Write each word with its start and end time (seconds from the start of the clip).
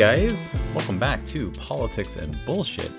guys, 0.00 0.48
welcome 0.74 0.98
back 0.98 1.22
to 1.26 1.50
Politics 1.50 2.16
and 2.16 2.34
Bullshit. 2.46 2.90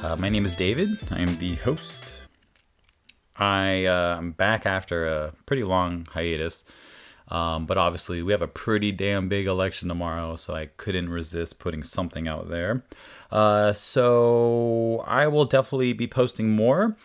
Uh, 0.00 0.16
my 0.16 0.30
name 0.30 0.46
is 0.46 0.56
David. 0.56 0.98
I 1.10 1.20
am 1.20 1.36
the 1.36 1.56
host. 1.56 2.02
I 3.36 3.84
uh, 3.84 4.16
am 4.16 4.32
back 4.32 4.64
after 4.64 5.06
a 5.06 5.34
pretty 5.44 5.62
long 5.62 6.06
hiatus, 6.10 6.64
um, 7.28 7.66
but 7.66 7.76
obviously 7.76 8.22
we 8.22 8.32
have 8.32 8.40
a 8.40 8.48
pretty 8.48 8.92
damn 8.92 9.28
big 9.28 9.46
election 9.46 9.88
tomorrow, 9.88 10.36
so 10.36 10.54
I 10.54 10.70
couldn't 10.78 11.10
resist 11.10 11.58
putting 11.58 11.82
something 11.82 12.26
out 12.26 12.48
there. 12.48 12.82
Uh, 13.30 13.74
so 13.74 15.04
I 15.06 15.26
will 15.26 15.44
definitely 15.44 15.92
be 15.92 16.06
posting 16.06 16.48
more. 16.48 16.96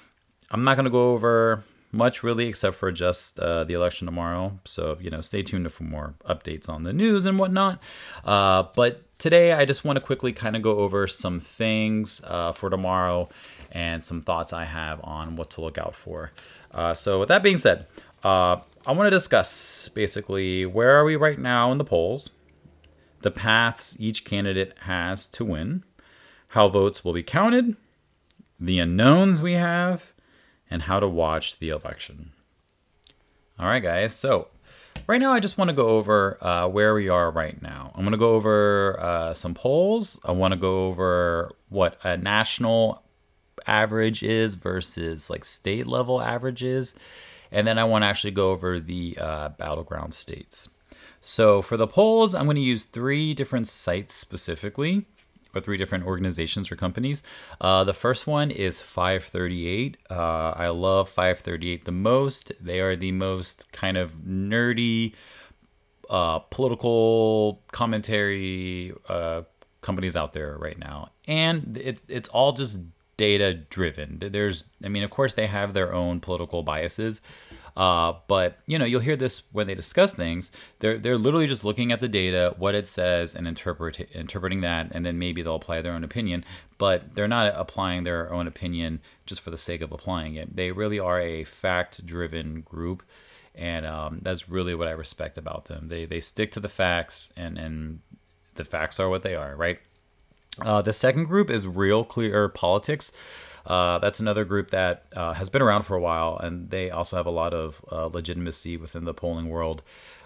I'm 0.52 0.64
not 0.64 0.78
going 0.78 0.86
to 0.86 0.90
go 0.90 1.12
over 1.12 1.66
much 1.94 2.24
really, 2.24 2.48
except 2.48 2.76
for 2.76 2.92
just 2.92 3.40
uh, 3.40 3.64
the 3.64 3.74
election 3.74 4.06
tomorrow. 4.06 4.60
So, 4.66 4.98
you 5.00 5.10
know, 5.10 5.22
stay 5.22 5.44
tuned 5.44 5.72
for 5.72 5.84
more 5.84 6.16
updates 6.28 6.68
on 6.68 6.84
the 6.84 6.92
news 6.92 7.26
and 7.26 7.38
whatnot. 7.38 7.80
Uh, 8.26 8.64
but 8.76 9.02
today, 9.20 9.54
I 9.54 9.66
just 9.66 9.86
want 9.86 9.98
to 9.98 10.02
quickly 10.02 10.34
kind 10.34 10.56
of 10.56 10.62
go 10.62 10.78
over 10.80 11.08
some 11.08 11.40
things 11.40 12.22
uh, 12.26 12.52
for 12.52 12.70
tomorrow 12.70 13.30
and 13.72 14.04
some 14.04 14.22
thoughts 14.22 14.54
I 14.54 14.66
have 14.66 15.00
on 15.04 15.36
what 15.36 15.52
to 15.52 15.62
look 15.62 15.78
out 15.78 15.96
for. 15.96 16.32
Uh, 16.72 16.94
so, 16.94 17.20
with 17.20 17.30
that 17.30 17.44
being 17.44 17.58
said, 17.58 17.86
uh, 18.24 18.58
I 18.86 18.92
want 18.92 19.08
to 19.08 19.12
discuss 19.12 19.90
basically 19.90 20.66
where 20.66 20.92
are 20.92 21.06
we 21.06 21.16
right 21.16 21.40
now 21.40 21.72
in 21.72 21.78
the 21.78 21.86
polls, 21.86 22.32
the 23.22 23.32
paths 23.32 23.96
each 24.00 24.26
candidate 24.26 24.74
has 24.82 25.28
to 25.28 25.46
win, 25.46 25.84
how 26.50 26.68
votes 26.68 27.06
will 27.06 27.14
be 27.14 27.24
counted, 27.24 27.76
the 28.60 28.80
unknowns 28.80 29.42
we 29.42 29.54
have, 29.54 30.13
and 30.74 30.82
how 30.82 31.00
to 31.00 31.08
watch 31.08 31.60
the 31.60 31.70
election. 31.70 32.32
All 33.60 33.68
right, 33.68 33.84
guys. 33.84 34.16
So, 34.16 34.48
right 35.06 35.22
now, 35.22 35.32
I 35.32 35.40
just 35.40 35.56
want 35.56 35.70
to 35.70 35.76
go 35.76 35.90
over 35.90 36.44
uh, 36.44 36.68
where 36.68 36.96
we 36.96 37.10
are 37.10 37.30
right 37.30 37.62
now. 37.62 37.92
I'm 37.94 38.02
going 38.02 38.14
to 38.14 38.18
go 38.18 38.34
over 38.34 39.00
uh, 39.00 39.34
some 39.36 39.54
polls. 39.54 40.20
I 40.26 40.32
want 40.32 40.52
to 40.52 40.60
go 40.60 40.88
over 40.88 41.52
what 41.70 42.00
a 42.04 42.18
national 42.18 43.04
average 43.68 44.24
is 44.24 44.56
versus 44.56 45.30
like 45.30 45.46
state 45.46 45.86
level 45.86 46.20
averages. 46.20 46.96
And 47.52 47.68
then 47.68 47.78
I 47.78 47.84
want 47.84 48.02
to 48.02 48.08
actually 48.08 48.32
go 48.32 48.50
over 48.50 48.80
the 48.80 49.16
uh, 49.22 49.50
battleground 49.50 50.16
states. 50.16 50.70
So, 51.22 51.62
for 51.62 51.78
the 51.78 51.88
polls, 51.88 52.34
I'm 52.34 52.46
going 52.46 52.56
to 52.56 52.62
use 52.62 52.86
three 52.86 53.36
different 53.36 53.68
sites 53.68 54.16
specifically 54.16 55.06
or 55.54 55.62
three 55.62 55.78
different 55.78 56.06
organizations 56.06 56.72
or 56.72 56.76
companies. 56.76 57.24
Uh, 57.62 57.84
the 57.84 57.94
first 57.94 58.28
one 58.28 58.52
is 58.52 58.82
538. 58.82 59.98
Uh, 60.10 60.14
I 60.56 60.68
love 60.70 61.10
538 61.10 61.86
the 61.86 61.92
most. 61.92 62.52
They 62.60 62.80
are 62.80 62.96
the 62.96 63.12
most 63.12 63.72
kind 63.72 63.98
of 63.98 64.12
nerdy 64.28 65.14
uh, 66.10 66.40
political 66.40 67.62
commentary 67.72 68.94
uh, 69.08 69.44
companies 69.82 70.16
out 70.16 70.34
there 70.34 70.58
right 70.58 70.78
now, 70.78 71.10
and 71.28 71.78
it, 71.78 72.00
it's 72.08 72.30
all 72.30 72.52
just 72.52 72.82
data 73.18 73.54
driven. 73.54 74.18
There's, 74.20 74.66
I 74.84 74.90
mean, 74.90 75.04
of 75.04 75.10
course, 75.10 75.36
they 75.36 75.48
have 75.48 75.74
their 75.74 75.94
own 75.94 76.20
political 76.20 76.64
biases. 76.64 77.22
Uh, 77.76 78.14
but 78.28 78.60
you 78.68 78.78
know, 78.78 78.86
you'll 78.86 79.02
hear 79.02 79.16
this 79.16 79.44
when 79.52 79.66
they 79.66 79.76
discuss 79.76 80.14
things. 80.14 80.52
They're 80.80 81.00
they're 81.00 81.18
literally 81.18 81.48
just 81.48 81.66
looking 81.66 81.92
at 81.92 82.02
the 82.02 82.08
data, 82.08 82.54
what 82.58 82.76
it 82.76 82.88
says, 82.88 83.34
and 83.34 83.48
interpret 83.48 84.00
interpreting 84.12 84.62
that, 84.62 84.90
and 84.92 85.06
then 85.06 85.18
maybe 85.18 85.42
they'll 85.42 85.56
apply 85.56 85.82
their 85.82 85.94
own 85.94 86.04
opinion. 86.04 86.46
But 86.78 87.16
they're 87.16 87.28
not 87.28 87.54
applying 87.56 88.04
their 88.04 88.32
own 88.32 88.48
opinion 88.48 89.02
just 89.26 89.42
for 89.42 89.50
the 89.50 89.58
sake 89.58 89.82
of 89.82 89.92
applying 89.92 90.36
it. 90.36 90.56
They 90.56 90.72
really 90.72 91.00
are 91.00 91.20
a 91.20 91.46
fact-driven 91.46 92.62
group, 92.62 93.02
and 93.56 93.86
um, 93.86 94.20
that's 94.22 94.50
really 94.50 94.76
what 94.76 94.88
I 94.88 94.92
respect 94.92 95.38
about 95.38 95.66
them. 95.66 95.88
They 95.88 96.06
they 96.06 96.20
stick 96.20 96.52
to 96.52 96.60
the 96.60 96.70
facts, 96.70 97.34
and 97.36 97.58
and 97.58 98.02
the 98.54 98.66
facts 98.66 99.00
are 99.00 99.10
what 99.10 99.24
they 99.24 99.34
are, 99.34 99.56
right? 99.56 99.80
Uh, 100.62 100.84
the 100.84 100.94
second 100.94 101.26
group 101.26 101.50
is 101.50 101.66
Real 101.66 102.04
Clear 102.04 102.48
Politics. 102.50 103.12
Uh, 103.66 103.98
that's 104.00 104.20
another 104.20 104.44
group 104.44 104.72
that 104.72 105.06
uh, 105.16 105.34
has 105.34 105.50
been 105.50 105.62
around 105.62 105.84
for 105.84 105.96
a 105.96 106.02
while, 106.02 106.38
and 106.38 106.70
they 106.70 106.90
also 106.90 107.16
have 107.16 107.26
a 107.26 107.32
lot 107.32 107.54
of 107.54 107.84
uh, 107.92 108.08
legitimacy 108.08 108.78
within 108.78 109.06
the 109.06 109.14
polling 109.14 109.50
world. 109.50 109.82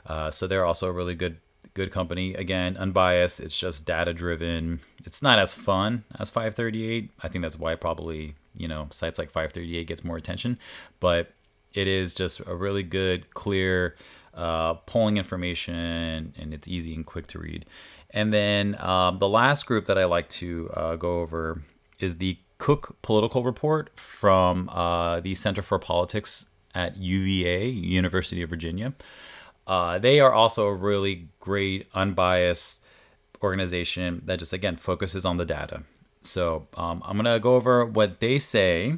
Uh, 0.05 0.31
so 0.31 0.47
they're 0.47 0.65
also 0.65 0.87
a 0.87 0.91
really 0.91 1.15
good 1.15 1.37
good 1.73 1.91
company. 1.91 2.33
Again, 2.33 2.75
unbiased. 2.77 3.39
It's 3.39 3.57
just 3.57 3.85
data 3.85 4.13
driven. 4.13 4.79
It's 5.05 5.21
not 5.21 5.37
as 5.37 5.53
fun 5.53 6.05
as 6.19 6.29
538. 6.29 7.11
I 7.21 7.27
think 7.27 7.43
that's 7.43 7.59
why 7.59 7.75
probably 7.75 8.35
you 8.55 8.67
know 8.67 8.87
sites 8.91 9.19
like 9.19 9.29
538 9.29 9.87
gets 9.87 10.03
more 10.03 10.17
attention, 10.17 10.57
but 10.99 11.31
it 11.73 11.87
is 11.87 12.13
just 12.13 12.41
a 12.47 12.55
really 12.55 12.83
good, 12.83 13.33
clear 13.33 13.95
uh, 14.33 14.75
polling 14.75 15.17
information, 15.17 16.33
and 16.37 16.53
it's 16.53 16.67
easy 16.67 16.95
and 16.95 17.05
quick 17.05 17.27
to 17.27 17.39
read. 17.39 17.65
And 18.11 18.33
then 18.33 18.79
um, 18.81 19.19
the 19.19 19.27
last 19.27 19.65
group 19.65 19.85
that 19.87 19.97
I 19.97 20.05
like 20.05 20.29
to 20.29 20.69
uh, 20.73 20.95
go 20.95 21.19
over 21.19 21.61
is 21.99 22.17
the 22.17 22.37
Cook 22.57 22.97
Political 23.01 23.43
Report 23.43 23.89
from 23.99 24.69
uh, 24.69 25.19
the 25.19 25.35
Center 25.35 25.61
for 25.61 25.79
Politics 25.79 26.45
at 26.73 26.97
UVA, 26.97 27.67
University 27.67 28.41
of 28.41 28.49
Virginia. 28.49 28.93
Uh, 29.65 29.99
they 29.99 30.19
are 30.19 30.31
also 30.31 30.67
a 30.67 30.73
really 30.73 31.27
great, 31.39 31.87
unbiased 31.93 32.81
organization 33.43 34.21
that 34.25 34.39
just, 34.39 34.53
again, 34.53 34.75
focuses 34.75 35.25
on 35.25 35.37
the 35.37 35.45
data. 35.45 35.83
So 36.21 36.67
um, 36.75 37.01
I'm 37.05 37.17
going 37.17 37.31
to 37.31 37.39
go 37.39 37.55
over 37.55 37.85
what 37.85 38.19
they 38.19 38.39
say 38.39 38.97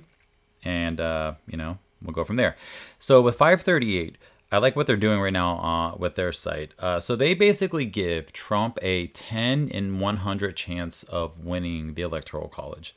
and, 0.64 1.00
uh, 1.00 1.34
you 1.48 1.58
know, 1.58 1.78
we'll 2.02 2.14
go 2.14 2.24
from 2.24 2.36
there. 2.36 2.56
So 3.00 3.22
with 3.22 3.36
538, 3.36 4.18
I 4.52 4.58
like 4.58 4.76
what 4.76 4.88
they're 4.88 4.98
doing 4.98 5.20
right 5.20 5.34
now 5.34 5.60
uh, 5.60 5.96
with 5.98 6.16
their 6.16 6.32
site. 6.32 6.72
Uh, 6.80 7.00
so 7.00 7.16
they 7.16 7.34
basically 7.34 7.86
give 7.86 8.34
Trump 8.34 8.80
a 8.82 9.08
10 9.08 9.68
in 9.70 10.00
100 10.00 10.56
chance 10.56 11.04
of 11.04 11.40
winning 11.46 11.94
the 11.94 12.02
Electoral 12.02 12.48
College 12.48 12.96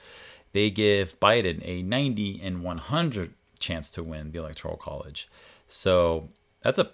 they 0.53 0.71
give 0.71 1.19
Biden 1.21 1.61
a 1.65 1.83
90 1.83 2.41
and 2.43 2.63
100 2.63 3.35
chance 3.59 3.91
to 3.91 4.03
win 4.03 4.33
the 4.33 4.39
Electoral 4.39 4.77
College. 4.77 5.29
So 5.69 6.29
that's 6.63 6.79
a 6.79 6.91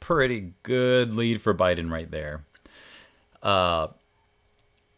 pretty 0.00 0.52
good 0.62 1.14
lead 1.14 1.42
for 1.42 1.54
Biden 1.54 1.90
right 1.90 2.10
there. 2.10 2.44
Uh, 3.42 3.88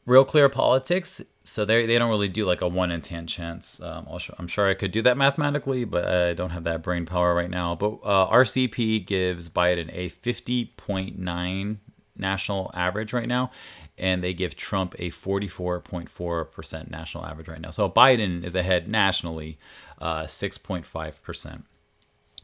Real 0.07 0.25
Clear 0.25 0.49
Politics. 0.49 1.21
So 1.45 1.65
they 1.65 1.87
they 1.87 1.99
don't 1.99 2.11
really 2.11 2.29
do 2.29 2.45
like 2.45 2.61
a 2.61 2.69
one 2.69 2.91
in 2.91 3.01
ten 3.01 3.27
chance. 3.27 3.81
Um, 3.81 4.07
I'm 4.39 4.49
sure 4.49 4.69
I 4.69 4.75
could 4.75 4.91
do 4.91 5.01
that 5.03 5.17
mathematically, 5.17 5.85
but 5.85 6.05
I 6.07 6.35
don't 6.35 6.51
have 6.51 6.65
that 6.65 6.83
brain 6.83 7.07
power 7.07 7.35
right 7.35 7.49
now. 7.49 7.75
But 7.75 7.99
uh, 8.05 8.31
RCP 8.31 9.07
gives 9.07 9.49
Biden 9.49 9.89
a 9.95 10.11
50.9 10.11 11.77
national 12.17 12.71
average 12.75 13.13
right 13.15 13.29
now, 13.29 13.51
and 13.99 14.23
they 14.23 14.35
give 14.35 14.57
Trump 14.57 14.95
a 14.99 15.11
44.4% 15.11 16.91
national 16.91 17.25
average 17.25 17.49
right 17.49 17.61
now. 17.61 17.71
So 17.71 17.89
Biden 17.89 18.45
is 18.45 18.55
ahead 18.55 18.89
nationally, 18.89 19.59
uh, 20.01 20.25
6.5%. 20.25 21.63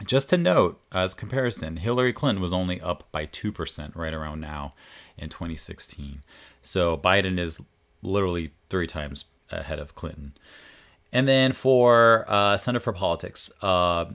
Just 0.05 0.29
to 0.31 0.37
note, 0.37 0.81
as 0.91 1.15
comparison, 1.15 1.77
Hillary 1.77 2.13
Clinton 2.13 2.43
was 2.43 2.53
only 2.53 2.81
up 2.81 3.05
by 3.13 3.27
2% 3.27 3.95
right 3.95 4.13
around 4.13 4.41
now 4.41 4.75
in 5.17 5.29
2016. 5.29 6.23
So 6.63 6.97
Biden 6.97 7.39
is 7.39 7.63
literally 8.03 8.51
three 8.71 8.87
times 8.87 9.27
ahead 9.51 9.79
of 9.79 9.95
Clinton. 9.95 10.35
And 11.13 11.29
then 11.29 11.53
for 11.53 12.25
uh, 12.29 12.57
Center 12.57 12.81
for 12.81 12.93
Politics, 12.93 13.51
uh, 13.63 14.07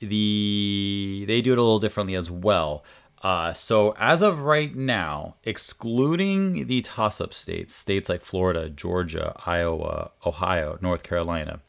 the 0.00 1.24
they 1.28 1.40
do 1.40 1.52
it 1.52 1.58
a 1.58 1.62
little 1.62 1.78
differently 1.78 2.14
as 2.14 2.30
well. 2.30 2.82
Uh, 3.22 3.52
so 3.52 3.94
as 3.98 4.20
of 4.20 4.40
right 4.40 4.74
now, 4.74 5.36
excluding 5.44 6.66
the 6.66 6.82
toss-up 6.82 7.32
states, 7.32 7.74
states 7.74 8.08
like 8.08 8.24
Florida, 8.24 8.68
Georgia, 8.68 9.32
Iowa, 9.46 10.10
Ohio, 10.26 10.76
North 10.80 11.04
Carolina, 11.04 11.60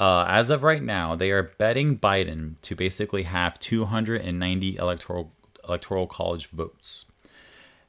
uh, 0.00 0.24
as 0.26 0.48
of 0.48 0.62
right 0.62 0.82
now, 0.82 1.14
they 1.14 1.30
are 1.30 1.42
betting 1.42 1.98
Biden 1.98 2.54
to 2.62 2.74
basically 2.74 3.24
have 3.24 3.58
290 3.58 4.76
electoral 4.76 5.30
electoral 5.68 6.06
college 6.06 6.46
votes. 6.46 7.04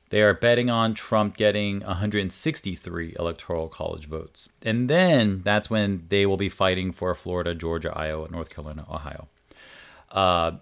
They 0.09 0.21
are 0.21 0.33
betting 0.33 0.69
on 0.69 0.93
Trump 0.93 1.37
getting 1.37 1.79
163 1.79 3.15
electoral 3.17 3.69
college 3.69 4.07
votes, 4.07 4.49
and 4.61 4.89
then 4.89 5.41
that's 5.45 5.69
when 5.69 6.03
they 6.09 6.25
will 6.25 6.35
be 6.35 6.49
fighting 6.49 6.91
for 6.91 7.15
Florida, 7.15 7.55
Georgia, 7.55 7.93
Iowa, 7.97 8.27
North 8.29 8.49
Carolina, 8.49 8.85
Ohio. 8.91 9.29
Uh, 10.11 10.57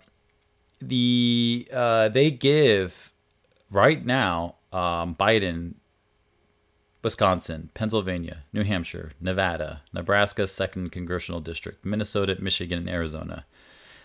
the 0.80 1.68
uh, 1.74 2.10
they 2.10 2.32
give 2.32 3.12
right 3.70 4.06
now 4.06 4.56
um, 4.72 5.16
Biden, 5.16 5.76
Wisconsin, 7.04 7.70
Pennsylvania, 7.74 8.44
New 8.54 8.64
Hampshire, 8.64 9.12
Nevada, 9.20 9.82
Nebraska's 9.94 10.52
second 10.52 10.92
congressional 10.92 11.42
district, 11.42 11.86
Minnesota, 11.86 12.38
Michigan, 12.40 12.80
and 12.80 12.90
Arizona. 12.90 13.46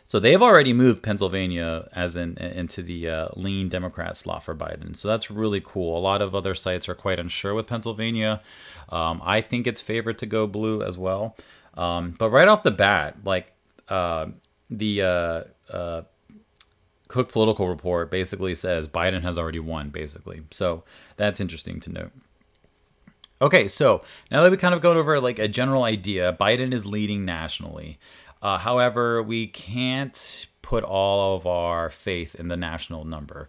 So 0.06 0.20
they've 0.20 0.42
already 0.42 0.72
moved 0.72 1.02
Pennsylvania 1.02 1.88
as 1.92 2.14
in 2.14 2.36
into 2.36 2.82
the 2.82 3.08
uh, 3.08 3.28
lean 3.36 3.68
Democrat 3.68 4.16
slot 4.16 4.44
for 4.44 4.54
Biden. 4.54 4.94
So 4.94 5.08
that's 5.08 5.30
really 5.30 5.62
cool. 5.64 5.96
A 5.96 6.00
lot 6.00 6.20
of 6.20 6.34
other 6.34 6.54
sites 6.54 6.88
are 6.88 6.94
quite 6.94 7.18
unsure 7.18 7.54
with 7.54 7.66
Pennsylvania. 7.66 8.42
Um, 8.90 9.22
I 9.24 9.40
think 9.40 9.66
it's 9.66 9.80
favored 9.80 10.18
to 10.18 10.26
go 10.26 10.46
blue 10.46 10.82
as 10.82 10.98
well. 10.98 11.36
Um, 11.74 12.14
but 12.18 12.30
right 12.30 12.48
off 12.48 12.62
the 12.62 12.70
bat, 12.70 13.16
like 13.24 13.52
uh, 13.88 14.26
the 14.70 15.02
uh, 15.02 15.44
uh 15.72 16.02
Cook 17.14 17.31
Political 17.31 17.69
Report 17.69 18.11
basically 18.11 18.56
says 18.56 18.88
Biden 18.88 19.22
has 19.22 19.38
already 19.38 19.61
won, 19.61 19.90
basically. 19.90 20.43
So 20.50 20.82
that's 21.16 21.38
interesting 21.38 21.78
to 21.78 21.93
note. 21.93 22.11
Okay, 23.40 23.69
so 23.69 24.02
now 24.32 24.43
that 24.43 24.50
we 24.50 24.56
kind 24.56 24.75
of 24.75 24.81
gone 24.81 24.96
over 24.96 25.20
like 25.20 25.38
a 25.38 25.46
general 25.46 25.84
idea, 25.84 26.37
Biden 26.40 26.75
is 26.75 26.87
leading 26.87 27.25
nationally. 27.25 28.00
Uh, 28.43 28.58
however, 28.58 29.22
we 29.22 29.46
can't 29.46 30.49
put 30.61 30.82
all 30.82 31.37
of 31.37 31.46
our 31.46 31.88
faith 31.88 32.34
in 32.34 32.49
the 32.49 32.56
national 32.56 33.05
number 33.05 33.49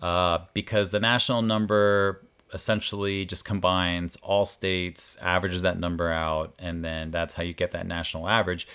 uh, 0.00 0.38
because 0.54 0.88
the 0.88 1.00
national 1.00 1.42
number 1.42 2.22
essentially 2.54 3.26
just 3.26 3.44
combines 3.44 4.16
all 4.22 4.46
states, 4.46 5.18
averages 5.20 5.60
that 5.60 5.78
number 5.78 6.10
out, 6.10 6.54
and 6.58 6.82
then 6.82 7.10
that's 7.10 7.34
how 7.34 7.42
you 7.42 7.52
get 7.52 7.72
that 7.72 7.86
national 7.86 8.26
average. 8.26 8.66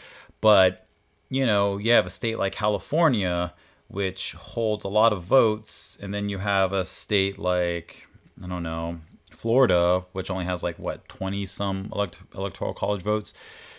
But 0.42 0.86
you 1.28 1.44
know, 1.44 1.80
you 1.80 1.92
have 1.94 2.06
a 2.06 2.12
state 2.12 2.38
like 2.38 2.54
California, 2.54 3.51
which 3.88 4.34
holds 4.34 4.86
a 4.86 4.89
lot 4.89 5.13
of 5.13 5.24
votes, 5.24 5.98
and 6.01 6.13
then 6.13 6.30
you 6.30 6.39
have 6.39 6.74
a 6.74 6.86
state 6.86 7.38
like 7.38 8.07
I 8.42 8.48
don't 8.48 8.63
know, 8.63 9.00
Florida, 9.31 10.06
which 10.12 10.30
only 10.30 10.45
has 10.45 10.63
like 10.63 10.78
what 10.78 11.07
20 11.10 11.45
some 11.45 11.89
elect- 11.94 12.19
electoral 12.36 12.74
college 12.74 13.01
votes. 13.01 13.34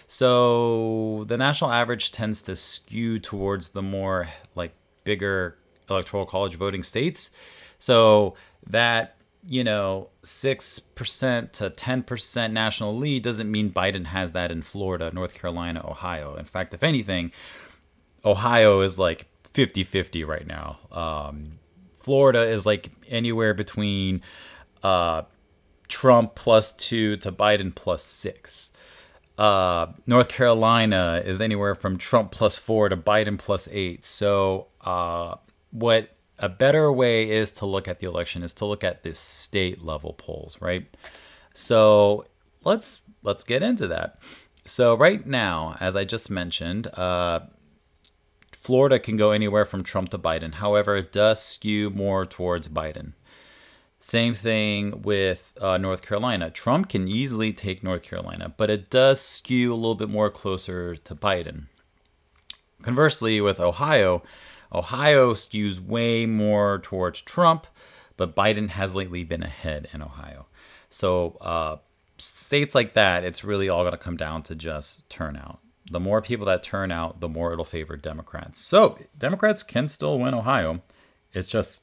So 0.06 1.24
the 1.28 1.36
national 1.36 1.70
average 1.70 2.12
tends 2.12 2.42
to 2.42 2.56
skew 2.56 3.18
towards 3.18 3.70
the 3.70 3.82
more 3.82 4.28
like 4.54 4.72
bigger 5.04 5.58
electoral 5.88 6.26
college 6.26 6.54
voting 6.54 6.82
states. 6.82 7.30
So 7.78 8.34
that 8.66 9.18
you 9.46 9.64
know, 9.64 10.08
6% 10.24 11.52
to 11.52 11.70
10% 11.70 12.52
national 12.52 12.96
lead 12.96 13.22
doesn't 13.22 13.50
mean 13.50 13.70
Biden 13.70 14.06
has 14.06 14.32
that 14.32 14.50
in 14.50 14.60
Florida, 14.62 15.10
North 15.12 15.32
Carolina, 15.32 15.82
Ohio. 15.88 16.36
In 16.36 16.44
fact, 16.44 16.74
if 16.74 16.82
anything, 16.82 17.32
Ohio 18.24 18.80
is 18.80 18.98
like 18.98 19.26
50 19.52 19.84
50 19.84 20.24
right 20.24 20.46
now. 20.46 20.78
Um, 20.90 21.58
Florida 21.98 22.42
is 22.42 22.64
like 22.64 22.90
anywhere 23.08 23.54
between 23.54 24.22
uh, 24.82 25.22
Trump 25.88 26.34
plus 26.34 26.72
two 26.72 27.16
to 27.18 27.32
Biden 27.32 27.74
plus 27.74 28.02
six. 28.02 28.70
Uh, 29.36 29.92
North 30.06 30.28
Carolina 30.28 31.22
is 31.24 31.40
anywhere 31.40 31.74
from 31.74 31.96
Trump 31.96 32.32
plus 32.32 32.58
four 32.58 32.88
to 32.88 32.96
Biden 32.96 33.38
plus 33.38 33.68
eight. 33.70 34.04
So, 34.04 34.66
uh, 34.80 35.36
what 35.70 36.10
a 36.38 36.48
better 36.48 36.90
way 36.92 37.30
is 37.30 37.50
to 37.52 37.66
look 37.66 37.88
at 37.88 38.00
the 38.00 38.06
election 38.06 38.42
is 38.42 38.52
to 38.54 38.64
look 38.64 38.84
at 38.84 39.02
the 39.02 39.12
state 39.14 39.84
level 39.84 40.12
polls, 40.12 40.56
right? 40.60 40.86
So 41.52 42.26
let's 42.64 43.00
let's 43.22 43.44
get 43.44 43.62
into 43.62 43.86
that. 43.88 44.18
So 44.64 44.96
right 44.96 45.26
now, 45.26 45.76
as 45.80 45.96
I 45.96 46.04
just 46.04 46.30
mentioned, 46.30 46.86
uh, 46.88 47.40
Florida 48.68 48.98
can 48.98 49.16
go 49.16 49.30
anywhere 49.30 49.64
from 49.64 49.82
Trump 49.82 50.10
to 50.10 50.18
Biden. 50.18 50.52
However, 50.56 50.94
it 50.94 51.10
does 51.10 51.42
skew 51.42 51.88
more 51.88 52.26
towards 52.26 52.68
Biden. 52.68 53.14
Same 53.98 54.34
thing 54.34 55.00
with 55.00 55.56
uh, 55.58 55.78
North 55.78 56.02
Carolina. 56.02 56.50
Trump 56.50 56.90
can 56.90 57.08
easily 57.08 57.54
take 57.54 57.82
North 57.82 58.02
Carolina, 58.02 58.52
but 58.58 58.68
it 58.68 58.90
does 58.90 59.22
skew 59.22 59.72
a 59.72 59.74
little 59.74 59.94
bit 59.94 60.10
more 60.10 60.28
closer 60.28 60.96
to 60.96 61.14
Biden. 61.14 61.68
Conversely, 62.82 63.40
with 63.40 63.58
Ohio, 63.58 64.22
Ohio 64.70 65.32
skews 65.32 65.80
way 65.80 66.26
more 66.26 66.78
towards 66.78 67.22
Trump, 67.22 67.66
but 68.18 68.36
Biden 68.36 68.68
has 68.68 68.94
lately 68.94 69.24
been 69.24 69.42
ahead 69.42 69.88
in 69.94 70.02
Ohio. 70.02 70.44
So, 70.90 71.38
uh, 71.40 71.76
states 72.18 72.74
like 72.74 72.92
that, 72.92 73.24
it's 73.24 73.42
really 73.42 73.70
all 73.70 73.84
going 73.84 73.92
to 73.92 73.96
come 73.96 74.18
down 74.18 74.42
to 74.42 74.54
just 74.54 75.08
turnout. 75.08 75.58
The 75.90 76.00
more 76.00 76.20
people 76.20 76.46
that 76.46 76.62
turn 76.62 76.90
out, 76.90 77.20
the 77.20 77.28
more 77.28 77.52
it'll 77.52 77.64
favor 77.64 77.96
Democrats. 77.96 78.60
So, 78.60 78.98
Democrats 79.16 79.62
can 79.62 79.88
still 79.88 80.18
win 80.18 80.34
Ohio. 80.34 80.82
It 81.32 81.46
just 81.46 81.82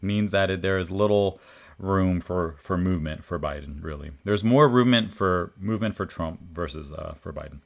means 0.00 0.32
that 0.32 0.50
it, 0.50 0.62
there 0.62 0.78
is 0.78 0.90
little 0.90 1.40
room 1.78 2.20
for, 2.20 2.56
for 2.60 2.76
movement 2.76 3.24
for 3.24 3.38
Biden, 3.38 3.82
really. 3.82 4.12
There's 4.24 4.44
more 4.44 4.68
movement 4.68 5.12
for 5.12 5.52
movement 5.58 5.94
for 5.94 6.06
Trump 6.06 6.40
versus 6.52 6.92
uh, 6.92 7.14
for 7.16 7.32
Biden. 7.32 7.60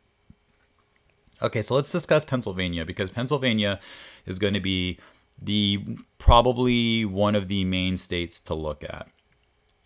Okay, 1.40 1.62
so 1.62 1.74
let's 1.74 1.92
discuss 1.92 2.24
Pennsylvania 2.24 2.84
because 2.84 3.10
Pennsylvania 3.10 3.78
is 4.26 4.38
going 4.38 4.54
to 4.54 4.60
be 4.60 4.98
the 5.40 5.98
probably 6.18 7.04
one 7.04 7.36
of 7.36 7.46
the 7.48 7.64
main 7.64 7.96
states 7.96 8.40
to 8.40 8.54
look 8.54 8.82
at. 8.82 9.08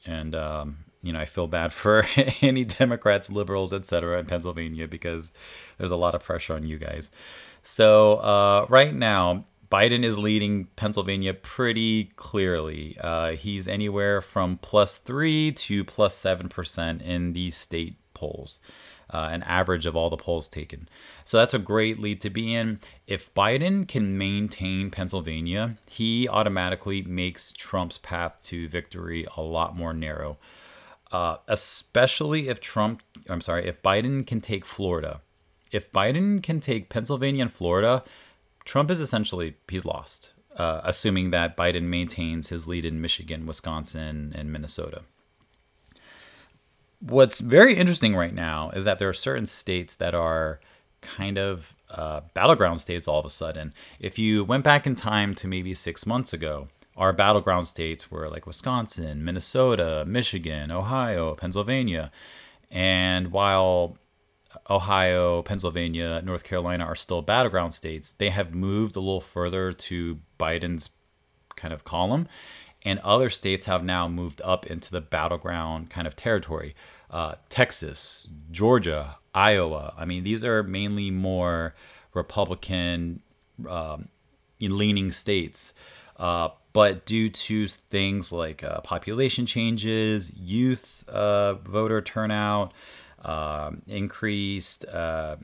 And 0.07 0.35
um, 0.35 0.79
you 1.03 1.13
know, 1.13 1.19
I 1.19 1.25
feel 1.25 1.47
bad 1.47 1.73
for 1.73 2.07
any 2.41 2.65
Democrats, 2.65 3.31
liberals, 3.31 3.73
etc. 3.73 4.19
in 4.19 4.27
Pennsylvania 4.27 4.89
because 4.89 5.33
there's 5.79 5.91
a 5.91 5.97
lot 5.97 6.15
of 6.15 6.23
pressure 6.23 6.55
on 6.55 6.67
you 6.67 6.79
guys. 6.79 7.11
So 7.63 8.17
uh, 8.17 8.67
right 8.69 8.95
now, 8.95 9.45
Biden 9.71 10.05
is 10.05 10.19
leading 10.19 10.67
Pennsylvania 10.77 11.33
pretty 11.33 12.13
clearly. 12.17 12.97
Uh, 13.01 13.33
he's 13.33 13.67
anywhere 13.67 14.21
from 14.21 14.59
plus 14.59 14.99
three 14.99 15.53
to 15.53 15.85
plus 15.85 16.15
seven 16.15 16.49
percent 16.49 17.03
in 17.03 17.33
these 17.33 17.57
state 17.57 17.97
polls 18.13 18.59
uh, 19.13 19.29
an 19.31 19.43
average 19.43 19.87
of 19.87 19.95
all 19.95 20.11
the 20.11 20.17
polls 20.17 20.49
taken. 20.49 20.89
So 21.25 21.37
that's 21.37 21.55
a 21.55 21.59
great 21.59 21.99
lead 22.01 22.21
to 22.23 22.31
be 22.31 22.55
in. 22.55 22.81
If 23.07 23.33
Biden 23.35 23.87
can 23.87 24.17
maintain 24.17 24.91
Pennsylvania, 24.91 25.77
he 25.89 26.29
automatically 26.29 27.03
makes 27.03 27.53
Trump's 27.53 27.99
path 27.99 28.43
to 28.45 28.69
victory 28.69 29.27
a 29.37 29.43
lot 29.43 29.77
more 29.77 29.93
narrow. 29.93 30.39
Uh, 31.13 31.37
especially 31.47 32.49
if 32.49 32.61
Trump, 32.61 33.03
I'm 33.29 33.41
sorry, 33.41 33.67
if 33.67 33.83
Biden 33.83 34.27
can 34.27 34.41
take 34.41 34.65
Florida. 34.65 35.21
If 35.71 35.93
Biden 35.93 36.43
can 36.43 36.61
take 36.61 36.89
Pennsylvania 36.89 37.43
and 37.43 37.53
Florida, 37.53 38.03
Trump 38.65 38.91
is 38.91 39.01
essentially, 39.01 39.55
he's 39.69 39.85
lost, 39.85 40.31
uh, 40.57 40.81
assuming 40.85 41.31
that 41.31 41.57
Biden 41.57 41.85
maintains 41.85 42.49
his 42.49 42.67
lead 42.67 42.85
in 42.85 43.01
Michigan, 43.01 43.47
Wisconsin, 43.47 44.33
and 44.35 44.53
Minnesota 44.53 45.03
what's 47.03 47.41
very 47.41 47.75
interesting 47.75 48.15
right 48.15 48.35
now 48.35 48.71
is 48.71 48.85
that 48.85 48.99
there 48.99 49.09
are 49.09 49.15
certain 49.15 49.47
states 49.47 49.97
that 49.97 50.15
are 50.15 50.61
kind 51.01 51.37
of 51.37 51.75
uh, 51.91 52.21
battleground 52.33 52.81
states 52.81 53.09
all 53.09 53.19
of 53.19 53.27
a 53.27 53.31
sudden. 53.31 53.75
If 53.99 54.19
you 54.19 54.45
went 54.45 54.65
back 54.65 54.87
in 54.87 54.95
time 54.95 55.35
to 55.37 55.49
maybe 55.49 55.75
six 55.75 56.07
months 56.07 56.33
ago, 56.33 56.69
our 56.97 57.13
battleground 57.13 57.67
states 57.69 58.11
were 58.11 58.29
like 58.29 58.47
Wisconsin, 58.47 59.25
Minnesota, 59.25 60.05
Michigan, 60.07 60.71
Ohio, 60.71 61.35
Pennsylvania. 61.35 62.11
And 62.71 63.33
while 63.33 63.97
Ohio, 64.69 65.43
Pennsylvania, 65.43 66.21
North 66.23 66.45
Carolina 66.45 66.85
are 66.85 66.95
still 66.95 67.23
battleground 67.23 67.75
states, 67.75 68.13
they 68.13 68.31
have 68.31 68.55
moved 68.55 68.97
a 68.97 69.01
little 69.01 69.21
further 69.21 69.73
to 69.73 70.21
Biden's 70.39 70.91
kind 71.57 71.73
of 71.73 71.85
column 71.85 72.29
and 72.85 72.99
other 73.01 73.31
states 73.31 73.67
have 73.67 73.85
now 73.85 74.09
moved 74.09 74.41
up 74.45 74.67
into 74.67 74.91
the 74.91 75.01
battleground 75.01 75.91
kind 75.91 76.07
of 76.07 76.17
territory. 76.17 76.75
Uh, 77.11 77.35
Texas, 77.49 78.27
Georgia, 78.51 79.17
Iowa. 79.35 79.95
I 79.97 80.05
mean, 80.05 80.25
these 80.25 80.45
are 80.45 80.63
mainly 80.63 81.11
more 81.11 81.75
Republican 82.13 83.23
um, 83.69 84.09
leaning 84.61 85.13
states. 85.13 85.75
Uh, 86.17 86.49
but 86.73 87.05
due 87.05 87.29
to 87.29 87.69
things 87.69 88.33
like 88.33 88.65
uh, 88.65 88.81
population 88.81 89.47
changes, 89.47 90.33
youth 90.33 91.05
uh, 91.09 91.55
voter 91.55 92.01
turnout, 92.01 92.73
um, 93.25 93.83
increased 93.87 94.85
uh, 94.87 95.37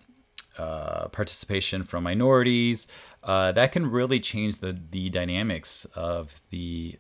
uh, 0.56 1.08
participation 1.08 1.82
from 1.82 2.04
minorities, 2.04 2.86
uh, 3.22 3.52
that 3.52 3.72
can 3.72 3.90
really 3.90 4.20
change 4.20 4.58
the, 4.58 4.76
the 4.90 5.10
dynamics 5.10 5.86
of 5.94 6.40
the 6.50 6.98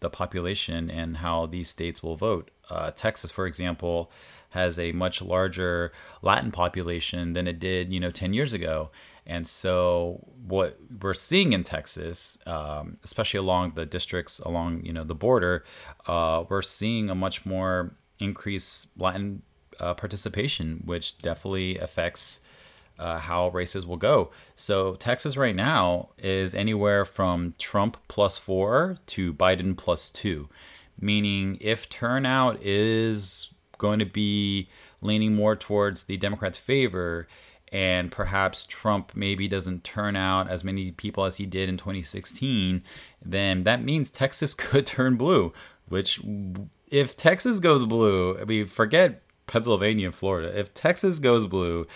the 0.00 0.10
population 0.10 0.90
and 0.90 1.16
how 1.18 1.46
these 1.46 1.68
states 1.68 2.02
will 2.02 2.16
vote. 2.16 2.50
Texas, 2.94 3.30
for 3.30 3.46
example, 3.46 4.10
has 4.50 4.78
a 4.78 4.92
much 4.92 5.20
larger 5.22 5.92
Latin 6.22 6.50
population 6.50 7.32
than 7.32 7.46
it 7.46 7.58
did, 7.58 7.92
you 7.92 8.00
know, 8.00 8.10
ten 8.10 8.32
years 8.32 8.52
ago. 8.52 8.90
And 9.26 9.46
so, 9.46 10.24
what 10.46 10.78
we're 11.02 11.14
seeing 11.14 11.52
in 11.52 11.64
Texas, 11.64 12.38
um, 12.46 12.98
especially 13.02 13.38
along 13.38 13.72
the 13.74 13.84
districts 13.84 14.38
along 14.38 14.84
you 14.84 14.92
know 14.92 15.02
the 15.04 15.16
border, 15.16 15.64
uh, 16.06 16.44
we're 16.48 16.62
seeing 16.62 17.10
a 17.10 17.14
much 17.14 17.44
more 17.44 17.96
increased 18.20 18.88
Latin 18.96 19.42
uh, 19.80 19.94
participation, 19.94 20.82
which 20.84 21.18
definitely 21.18 21.78
affects 21.78 22.40
uh, 22.98 23.18
how 23.18 23.48
races 23.48 23.84
will 23.84 23.96
go. 23.96 24.30
So 24.54 24.94
Texas 24.94 25.36
right 25.36 25.54
now 25.54 26.10
is 26.18 26.54
anywhere 26.54 27.04
from 27.04 27.54
Trump 27.58 27.96
plus 28.08 28.38
four 28.38 28.96
to 29.06 29.34
Biden 29.34 29.76
plus 29.76 30.10
two, 30.10 30.48
meaning 31.00 31.58
if 31.60 31.88
turnout 31.88 32.62
is 32.62 33.52
going 33.78 33.98
to 33.98 34.06
be 34.06 34.68
leaning 35.00 35.34
more 35.34 35.56
towards 35.56 36.04
the 36.04 36.16
Democrats' 36.16 36.58
favor, 36.58 37.28
and 37.72 38.10
perhaps 38.12 38.64
Trump 38.64 39.12
maybe 39.14 39.48
doesn't 39.48 39.84
turn 39.84 40.16
out 40.16 40.48
as 40.48 40.64
many 40.64 40.92
people 40.92 41.24
as 41.24 41.36
he 41.36 41.46
did 41.46 41.68
in 41.68 41.76
2016, 41.76 42.82
then 43.24 43.64
that 43.64 43.82
means 43.82 44.10
Texas 44.10 44.54
could 44.54 44.86
turn 44.86 45.16
blue. 45.16 45.52
Which, 45.88 46.20
if 46.88 47.16
Texas 47.16 47.60
goes 47.60 47.84
blue, 47.84 48.38
I 48.38 48.44
mean, 48.44 48.66
forget 48.66 49.22
Pennsylvania 49.46 50.06
and 50.06 50.14
Florida. 50.14 50.58
If 50.58 50.74
Texas 50.74 51.20
goes 51.20 51.46
blue, 51.46 51.86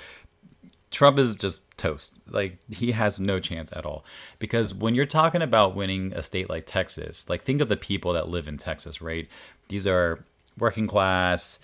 Trump 0.90 1.18
is 1.18 1.34
just 1.34 1.62
toast. 1.76 2.20
Like 2.28 2.58
he 2.68 2.92
has 2.92 3.20
no 3.20 3.40
chance 3.40 3.72
at 3.72 3.84
all. 3.84 4.04
Because 4.38 4.74
when 4.74 4.94
you're 4.94 5.06
talking 5.06 5.42
about 5.42 5.74
winning 5.74 6.12
a 6.14 6.22
state 6.22 6.48
like 6.48 6.66
Texas, 6.66 7.28
like 7.28 7.42
think 7.42 7.60
of 7.60 7.68
the 7.68 7.76
people 7.76 8.12
that 8.12 8.28
live 8.28 8.48
in 8.48 8.58
Texas, 8.58 9.00
right? 9.00 9.28
These 9.68 9.86
are 9.86 10.24
working 10.60 10.86
class, 10.86 11.58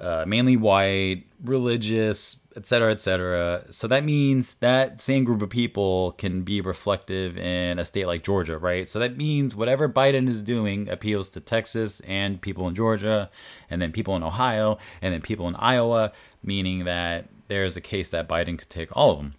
uh, 0.00 0.24
mainly 0.26 0.56
white, 0.56 1.24
religious, 1.44 2.36
etc., 2.56 2.92
etc. 2.92 3.64
So 3.70 3.86
that 3.86 4.04
means 4.04 4.56
that 4.56 5.00
same 5.00 5.24
group 5.24 5.42
of 5.42 5.50
people 5.50 6.12
can 6.12 6.42
be 6.42 6.60
reflective 6.60 7.36
in 7.36 7.78
a 7.78 7.84
state 7.84 8.06
like 8.06 8.22
Georgia, 8.22 8.58
right? 8.58 8.88
So 8.88 8.98
that 8.98 9.16
means 9.16 9.54
whatever 9.54 9.88
Biden 9.88 10.28
is 10.28 10.42
doing 10.42 10.88
appeals 10.88 11.28
to 11.30 11.40
Texas 11.40 12.00
and 12.00 12.40
people 12.40 12.66
in 12.66 12.74
Georgia, 12.74 13.30
and 13.68 13.80
then 13.80 13.92
people 13.92 14.16
in 14.16 14.22
Ohio, 14.22 14.78
and 15.00 15.14
then 15.14 15.20
people 15.20 15.46
in 15.48 15.54
Iowa, 15.56 16.12
meaning 16.42 16.84
that 16.84 17.28
there's 17.48 17.76
a 17.76 17.80
case 17.80 18.08
that 18.10 18.28
Biden 18.28 18.58
could 18.58 18.70
take 18.70 18.94
all 18.96 19.12
of 19.12 19.18
them. 19.18 19.34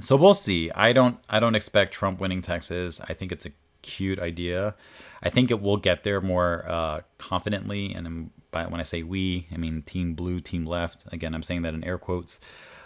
So 0.00 0.16
we'll 0.16 0.34
see. 0.34 0.70
I 0.70 0.92
don't 0.92 1.18
I 1.28 1.40
don't 1.40 1.54
expect 1.54 1.92
Trump 1.92 2.20
winning 2.20 2.42
Texas. 2.42 3.00
I 3.08 3.14
think 3.14 3.32
it's 3.32 3.44
a 3.44 3.50
cute 3.82 4.18
idea. 4.18 4.74
I 5.22 5.30
think 5.30 5.50
it 5.50 5.60
will 5.60 5.76
get 5.76 6.04
there 6.04 6.20
more 6.20 6.64
uh, 6.68 7.00
confidently, 7.18 7.92
and 7.92 8.30
by 8.50 8.66
when 8.66 8.80
I 8.80 8.84
say 8.84 9.02
we, 9.02 9.46
I 9.52 9.56
mean 9.56 9.82
Team 9.82 10.14
Blue, 10.14 10.40
Team 10.40 10.64
Left. 10.64 11.04
Again, 11.12 11.34
I'm 11.34 11.42
saying 11.42 11.62
that 11.62 11.74
in 11.74 11.84
air 11.84 11.98
quotes. 11.98 12.40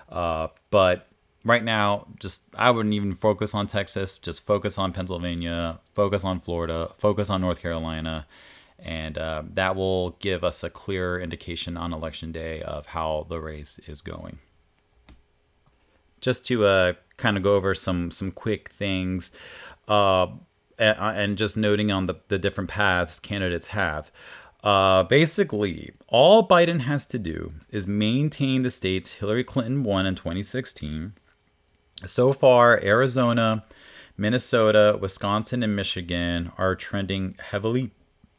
Uh, 0.08 0.48
but 0.70 1.08
right 1.44 1.62
now, 1.62 2.06
just 2.18 2.42
I 2.54 2.70
wouldn't 2.70 2.94
even 2.94 3.14
focus 3.14 3.54
on 3.54 3.66
Texas. 3.66 4.18
Just 4.18 4.44
focus 4.44 4.78
on 4.78 4.92
Pennsylvania, 4.92 5.80
focus 5.94 6.24
on 6.24 6.40
Florida, 6.40 6.90
focus 6.98 7.30
on 7.30 7.40
North 7.40 7.60
Carolina, 7.60 8.26
and 8.78 9.16
uh, 9.16 9.42
that 9.54 9.76
will 9.76 10.10
give 10.20 10.42
us 10.42 10.64
a 10.64 10.70
clear 10.70 11.20
indication 11.20 11.76
on 11.76 11.92
election 11.92 12.32
day 12.32 12.60
of 12.62 12.86
how 12.86 13.26
the 13.28 13.40
race 13.40 13.78
is 13.86 14.00
going. 14.00 14.38
Just 16.20 16.44
to 16.46 16.64
uh, 16.64 16.92
kind 17.16 17.36
of 17.36 17.42
go 17.42 17.54
over 17.54 17.74
some 17.74 18.10
some 18.10 18.32
quick 18.32 18.70
things, 18.70 19.30
uh, 19.88 20.28
and 20.78 21.38
just 21.38 21.56
noting 21.56 21.90
on 21.90 22.06
the, 22.06 22.14
the 22.28 22.38
different 22.38 22.70
paths 22.70 23.18
candidates 23.18 23.68
have. 23.68 24.10
Uh, 24.62 25.02
basically, 25.02 25.92
all 26.08 26.46
Biden 26.46 26.80
has 26.80 27.04
to 27.06 27.18
do 27.18 27.52
is 27.70 27.86
maintain 27.86 28.62
the 28.62 28.70
states 28.70 29.14
Hillary 29.14 29.44
Clinton 29.44 29.82
won 29.82 30.06
in 30.06 30.14
2016. 30.14 31.12
So 32.06 32.32
far, 32.32 32.82
Arizona, 32.82 33.64
Minnesota, 34.16 34.98
Wisconsin, 35.00 35.62
and 35.62 35.76
Michigan 35.76 36.50
are 36.56 36.74
trending 36.74 37.36
heavily 37.50 37.90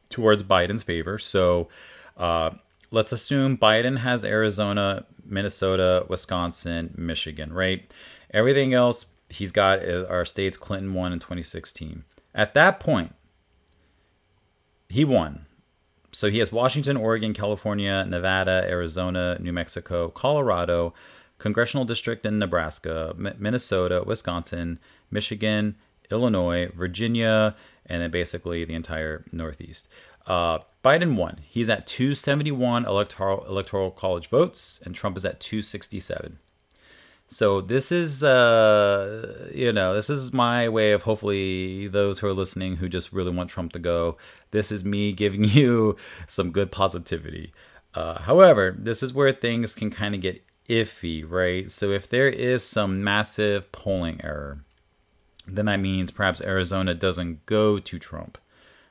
towards 0.09 0.41
Biden's 0.41 0.83
favor. 0.83 1.19
So 1.19 1.69
uh, 2.17 2.51
let's 2.89 3.11
assume 3.11 3.57
Biden 3.57 3.99
has 3.99 4.25
Arizona, 4.25 5.05
Minnesota, 5.23 6.05
Wisconsin, 6.09 6.93
Michigan, 6.97 7.53
right? 7.53 7.91
Everything 8.31 8.73
else 8.73 9.05
he's 9.29 9.51
got 9.51 9.83
are 9.85 10.25
states 10.25 10.57
Clinton 10.57 10.93
won 10.93 11.13
in 11.13 11.19
2016. 11.19 12.03
At 12.35 12.53
that 12.53 12.81
point, 12.81 13.15
he 14.89 15.05
won. 15.05 15.45
So 16.11 16.29
he 16.29 16.39
has 16.39 16.51
Washington, 16.51 16.97
Oregon, 16.97 17.33
California, 17.33 18.05
Nevada, 18.05 18.65
Arizona, 18.67 19.37
New 19.39 19.53
Mexico, 19.53 20.09
Colorado, 20.09 20.93
congressional 21.37 21.85
district 21.85 22.25
in 22.25 22.37
Nebraska, 22.37 23.13
Minnesota, 23.17 24.03
Wisconsin, 24.05 24.79
Michigan, 25.09 25.75
Illinois, 26.11 26.69
Virginia, 26.73 27.55
and 27.85 28.01
then 28.01 28.11
basically 28.11 28.65
the 28.65 28.73
entire 28.73 29.25
Northeast. 29.31 29.87
Uh, 30.27 30.59
Biden 30.83 31.15
won. 31.15 31.39
He's 31.43 31.69
at 31.69 31.87
271 31.87 32.85
electoral 32.85 33.45
electoral 33.45 33.91
college 33.91 34.27
votes, 34.27 34.79
and 34.83 34.93
Trump 34.93 35.17
is 35.17 35.25
at 35.25 35.39
267. 35.39 36.39
So 37.27 37.59
this 37.59 37.91
is, 37.91 38.23
uh, 38.23 39.49
you 39.53 39.73
know, 39.73 39.93
this 39.93 40.09
is 40.09 40.31
my 40.31 40.69
way 40.69 40.91
of 40.91 41.03
hopefully 41.03 41.87
those 41.87 42.19
who 42.19 42.27
are 42.27 42.33
listening 42.33 42.77
who 42.77 42.87
just 42.87 43.11
really 43.11 43.31
want 43.31 43.49
Trump 43.49 43.73
to 43.73 43.79
go. 43.79 44.17
This 44.51 44.71
is 44.71 44.85
me 44.85 45.11
giving 45.11 45.43
you 45.45 45.97
some 46.27 46.51
good 46.51 46.71
positivity. 46.71 47.51
Uh, 47.93 48.19
however, 48.21 48.75
this 48.77 49.01
is 49.01 49.13
where 49.13 49.31
things 49.31 49.73
can 49.73 49.89
kind 49.89 50.13
of 50.13 50.21
get 50.21 50.43
iffy, 50.69 51.23
right? 51.27 51.71
So 51.71 51.91
if 51.91 52.07
there 52.09 52.29
is 52.29 52.63
some 52.63 53.03
massive 53.03 53.71
polling 53.71 54.19
error, 54.23 54.59
then 55.47 55.65
that 55.65 55.79
means 55.79 56.11
perhaps 56.11 56.41
Arizona 56.41 56.93
doesn't 56.93 57.45
go 57.45 57.79
to 57.79 57.99
Trump. 57.99 58.37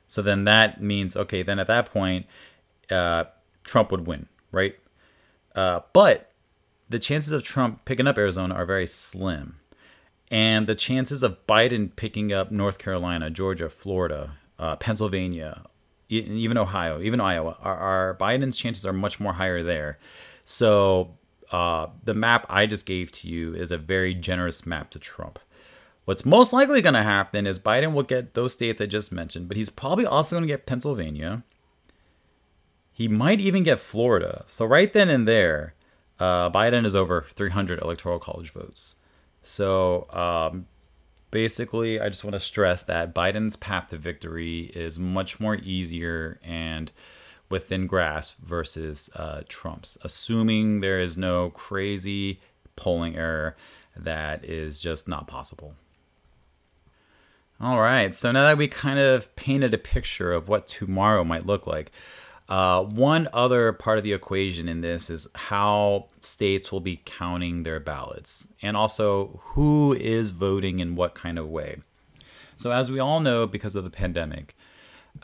So 0.07 0.21
then 0.21 0.43
that 0.45 0.81
means 0.81 1.17
okay. 1.17 1.43
Then 1.43 1.59
at 1.59 1.67
that 1.67 1.91
point, 1.91 2.25
uh, 2.89 3.25
Trump 3.63 3.91
would 3.91 4.07
win, 4.07 4.27
right? 4.51 4.75
Uh, 5.55 5.81
but 5.93 6.31
the 6.89 6.99
chances 6.99 7.31
of 7.31 7.43
Trump 7.43 7.85
picking 7.85 8.07
up 8.07 8.17
Arizona 8.17 8.53
are 8.55 8.65
very 8.65 8.87
slim. 8.87 9.57
And 10.31 10.67
the 10.67 10.75
chances 10.75 11.23
of 11.23 11.45
Biden 11.47 11.95
picking 11.95 12.33
up 12.33 12.51
North 12.51 12.77
Carolina, 12.77 13.29
Georgia, 13.29 13.69
Florida, 13.69 14.37
uh, 14.57 14.75
Pennsylvania, 14.75 15.63
even 16.09 16.57
Ohio, 16.57 17.01
even 17.01 17.21
Iowa, 17.21 17.57
are, 17.61 17.77
are, 17.77 18.17
Biden's 18.19 18.57
chances 18.57 18.85
are 18.85 18.93
much 18.93 19.19
more 19.19 19.33
higher 19.33 19.63
there. 19.63 19.99
So 20.43 21.15
uh, 21.51 21.87
the 22.03 22.13
map 22.13 22.45
I 22.49 22.65
just 22.65 22.85
gave 22.85 23.11
to 23.13 23.27
you 23.27 23.53
is 23.55 23.71
a 23.71 23.77
very 23.77 24.13
generous 24.13 24.65
map 24.65 24.89
to 24.91 24.99
Trump. 24.99 25.39
What's 26.05 26.25
most 26.25 26.53
likely 26.53 26.81
going 26.81 26.93
to 26.93 27.03
happen 27.03 27.47
is 27.47 27.57
Biden 27.57 27.93
will 27.93 28.03
get 28.03 28.33
those 28.33 28.53
states 28.53 28.81
I 28.81 28.85
just 28.85 29.11
mentioned, 29.11 29.47
but 29.47 29.57
he's 29.57 29.69
probably 29.69 30.05
also 30.05 30.35
going 30.35 30.47
to 30.47 30.53
get 30.53 30.65
Pennsylvania. 30.65 31.43
He 32.91 33.07
might 33.07 33.39
even 33.39 33.63
get 33.63 33.79
Florida. 33.79 34.43
So 34.47 34.65
right 34.65 34.91
then 34.91 35.09
and 35.09 35.27
there, 35.27 35.74
uh, 36.19 36.49
Biden 36.49 36.85
is 36.85 36.95
over 36.95 37.25
300 37.33 37.81
electoral 37.81 38.19
college 38.19 38.51
votes. 38.51 38.95
So 39.43 40.09
um, 40.11 40.67
basically, 41.31 41.99
I 41.99 42.09
just 42.09 42.23
want 42.23 42.33
to 42.33 42.39
stress 42.39 42.83
that 42.83 43.13
Biden's 43.13 43.55
path 43.55 43.89
to 43.89 43.97
victory 43.97 44.71
is 44.75 44.99
much 44.99 45.39
more 45.39 45.55
easier 45.55 46.39
and 46.43 46.91
within 47.49 47.87
grasp 47.87 48.37
versus 48.41 49.09
uh, 49.15 49.41
Trump's, 49.47 49.97
assuming 50.01 50.79
there 50.79 50.99
is 50.99 51.15
no 51.17 51.51
crazy 51.51 52.39
polling 52.75 53.15
error 53.15 53.55
that 53.95 54.43
is 54.43 54.79
just 54.79 55.07
not 55.07 55.27
possible. 55.27 55.75
All 57.61 57.79
right, 57.79 58.13
so 58.13 58.31
now 58.31 58.43
that 58.45 58.57
we 58.57 58.67
kind 58.67 58.99
of 58.99 59.33
painted 59.35 59.73
a 59.73 59.77
picture 59.77 60.33
of 60.33 60.49
what 60.49 60.67
tomorrow 60.67 61.23
might 61.23 61.45
look 61.45 61.65
like, 61.65 61.91
uh, 62.47 62.83
one 62.83 63.27
other 63.33 63.73
part 63.73 63.97
of 63.97 64.03
the 64.03 64.13
equation 64.13 64.69
in 64.69 64.81
this 64.81 65.09
is 65.09 65.27
how 65.33 66.07
states 66.21 66.71
will 66.71 66.79
be 66.79 67.01
counting 67.05 67.63
their 67.63 67.79
ballots 67.79 68.47
and 68.61 68.77
also 68.77 69.39
who 69.43 69.93
is 69.93 70.29
voting 70.29 70.79
in 70.79 70.95
what 70.95 71.15
kind 71.15 71.39
of 71.39 71.47
way. 71.47 71.77
So, 72.57 72.71
as 72.71 72.91
we 72.91 72.99
all 72.99 73.19
know, 73.19 73.47
because 73.47 73.75
of 73.75 73.83
the 73.83 73.89
pandemic, 73.89 74.55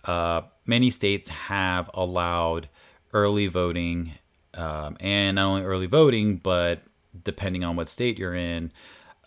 uh, 0.06 0.42
many 0.66 0.90
states 0.90 1.30
have 1.30 1.90
allowed 1.94 2.68
early 3.14 3.48
voting 3.48 4.14
um, 4.54 4.98
and 5.00 5.36
not 5.36 5.46
only 5.46 5.64
early 5.64 5.86
voting, 5.86 6.38
but 6.38 6.82
depending 7.24 7.64
on 7.64 7.76
what 7.76 7.88
state 7.88 8.18
you're 8.18 8.36
in, 8.36 8.72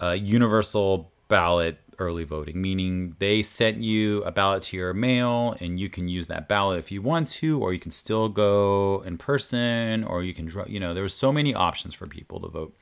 uh, 0.02 0.10
universal 0.10 1.12
ballot 1.28 1.78
early 1.98 2.24
voting, 2.24 2.60
meaning 2.60 3.16
they 3.18 3.42
sent 3.42 3.78
you 3.78 4.22
a 4.24 4.32
ballot 4.32 4.62
to 4.64 4.76
your 4.76 4.94
mail 4.94 5.56
and 5.60 5.78
you 5.78 5.88
can 5.88 6.08
use 6.08 6.26
that 6.28 6.48
ballot 6.48 6.78
if 6.78 6.90
you 6.90 7.02
want 7.02 7.28
to, 7.28 7.60
or 7.60 7.72
you 7.72 7.80
can 7.80 7.90
still 7.90 8.28
go 8.28 9.02
in 9.06 9.18
person, 9.18 10.04
or 10.04 10.22
you 10.22 10.34
can, 10.34 10.50
you 10.66 10.80
know, 10.80 10.94
there 10.94 11.02
were 11.02 11.08
so 11.08 11.32
many 11.32 11.54
options 11.54 11.94
for 11.94 12.06
people 12.06 12.40
to 12.40 12.48
vote. 12.48 12.76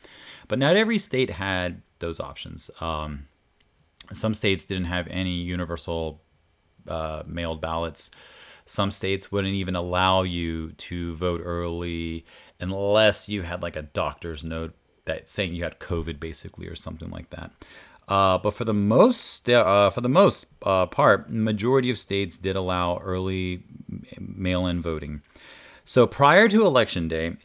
But 0.49 0.59
not 0.59 0.77
every 0.77 0.99
state 0.99 1.31
had 1.31 1.83
those 1.99 2.21
options. 2.21 2.71
Um, 2.81 3.27
some 4.13 4.35
states 4.35 4.65
didn't 4.65 4.87
have 4.87 5.07
any 5.09 5.37
universal 5.37 6.21
uh, 6.89 7.23
mailed 7.27 7.61
ballots. 7.61 8.11
Some 8.65 8.91
states 8.91 9.33
wouldn't 9.33 9.55
even 9.55 9.77
allow 9.77 10.23
you 10.23 10.73
to 10.73 11.15
vote 11.15 11.41
early 11.45 12.25
unless 12.61 13.29
you 13.29 13.43
had 13.43 13.63
like 13.63 13.77
a 13.77 13.83
doctor's 13.83 14.45
note 14.45 14.75
that 15.05 15.29
saying 15.29 15.55
you 15.55 15.65
had 15.65 15.81
COVID 15.81 16.21
basically 16.21 16.67
or 16.67 16.77
something 16.77 17.11
like 17.11 17.31
that. 17.31 17.51
Uh, 18.09 18.37
but 18.37 18.53
for 18.53 18.65
the 18.65 18.75
most 18.75 19.49
uh, 19.49 19.89
for 19.91 20.01
the 20.01 20.09
most 20.09 20.47
uh, 20.63 20.87
part, 20.87 21.31
majority 21.31 21.91
of 21.91 21.99
states 21.99 22.37
did 22.37 22.57
allow 22.57 22.99
early 22.99 23.63
mail-in 24.19 24.83
voting. 24.83 25.23
So 25.85 26.07
prior 26.07 26.49
to 26.49 26.67
election 26.67 27.09
day, 27.09 27.37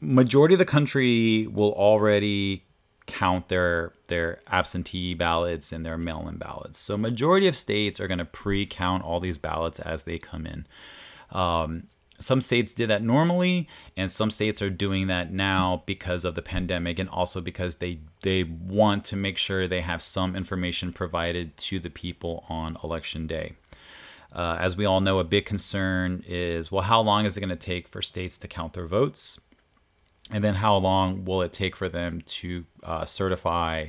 majority 0.00 0.54
of 0.54 0.58
the 0.58 0.64
country 0.64 1.46
will 1.46 1.72
already 1.72 2.64
count 3.06 3.48
their 3.48 3.92
their 4.08 4.40
absentee 4.48 5.14
ballots 5.14 5.72
and 5.72 5.84
their 5.84 5.98
mail-in 5.98 6.36
ballots. 6.36 6.78
So 6.78 6.96
majority 6.96 7.46
of 7.46 7.56
states 7.56 8.00
are 8.00 8.08
going 8.08 8.18
to 8.18 8.24
pre-count 8.24 9.04
all 9.04 9.20
these 9.20 9.38
ballots 9.38 9.80
as 9.80 10.04
they 10.04 10.18
come 10.18 10.46
in. 10.46 10.66
Um, 11.30 11.88
some 12.18 12.40
states 12.40 12.72
did 12.72 12.90
that 12.90 13.02
normally 13.02 13.68
and 13.96 14.10
some 14.10 14.30
states 14.30 14.60
are 14.60 14.70
doing 14.70 15.06
that 15.06 15.32
now 15.32 15.82
because 15.86 16.24
of 16.24 16.34
the 16.34 16.42
pandemic 16.42 16.98
and 16.98 17.08
also 17.08 17.40
because 17.40 17.76
they 17.76 18.00
they 18.22 18.42
want 18.42 19.04
to 19.04 19.16
make 19.16 19.38
sure 19.38 19.68
they 19.68 19.80
have 19.80 20.02
some 20.02 20.34
information 20.34 20.92
provided 20.92 21.56
to 21.56 21.78
the 21.78 21.90
people 21.90 22.44
on 22.48 22.76
election 22.82 23.26
day. 23.26 23.54
Uh, 24.32 24.58
as 24.60 24.76
we 24.76 24.84
all 24.84 25.00
know 25.00 25.18
a 25.18 25.24
big 25.24 25.46
concern 25.46 26.22
is 26.26 26.72
well 26.72 26.82
how 26.82 27.00
long 27.00 27.24
is 27.24 27.36
it 27.36 27.40
going 27.40 27.48
to 27.48 27.56
take 27.56 27.86
for 27.88 28.02
states 28.02 28.36
to 28.38 28.48
count 28.48 28.72
their 28.72 28.86
votes? 28.86 29.38
And 30.30 30.44
then 30.44 30.56
how 30.56 30.76
long 30.76 31.24
will 31.24 31.40
it 31.42 31.52
take 31.52 31.74
for 31.74 31.88
them 31.88 32.20
to 32.26 32.64
uh, 32.82 33.04
certify 33.04 33.88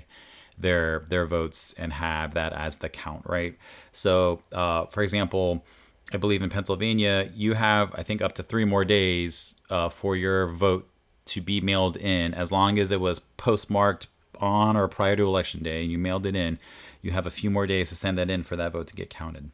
their 0.57 1.05
their 1.09 1.25
votes 1.25 1.74
and 1.77 1.93
have 1.93 2.36
that 2.36 2.53
as 2.53 2.77
the 2.77 2.89
count 2.89 3.24
right? 3.25 3.57
So 3.91 4.43
uh, 4.51 4.86
for 4.86 5.01
example 5.01 5.65
I 6.12 6.18
believe 6.18 6.42
in 6.42 6.50
Pennsylvania, 6.50 7.30
you 7.34 7.54
have, 7.54 7.94
I 7.94 8.04
think, 8.04 8.22
up 8.22 8.34
to 8.34 8.44
three 8.44 8.66
more 8.66 8.84
days 8.84 9.56
uh, 9.70 9.89
for 9.89 10.16
your 10.16 10.48
vote 10.48 10.89
to 11.25 11.42
be 11.42 11.62
mailed 11.62 11.98
in. 11.98 12.34
As 12.34 12.51
long 12.51 12.80
as 12.80 12.92
it 12.92 13.00
was 13.00 13.20
postmarked 13.38 14.08
on 14.39 14.75
or 14.75 14.88
prior 14.88 15.16
to 15.16 15.28
election 15.28 15.62
day 15.62 15.84
and 15.84 15.92
you 15.92 15.98
mailed 15.98 16.25
it 16.25 16.36
in, 16.36 16.58
you 17.01 17.12
have 17.12 17.28
a 17.28 17.32
few 17.32 17.50
more 17.50 17.68
days 17.68 17.89
to 17.89 17.96
send 17.96 18.18
that 18.18 18.30
in 18.30 18.44
for 18.44 18.56
that 18.56 18.72
vote 18.72 18.88
to 18.88 18.96
get 18.96 19.10
counted. 19.10 19.51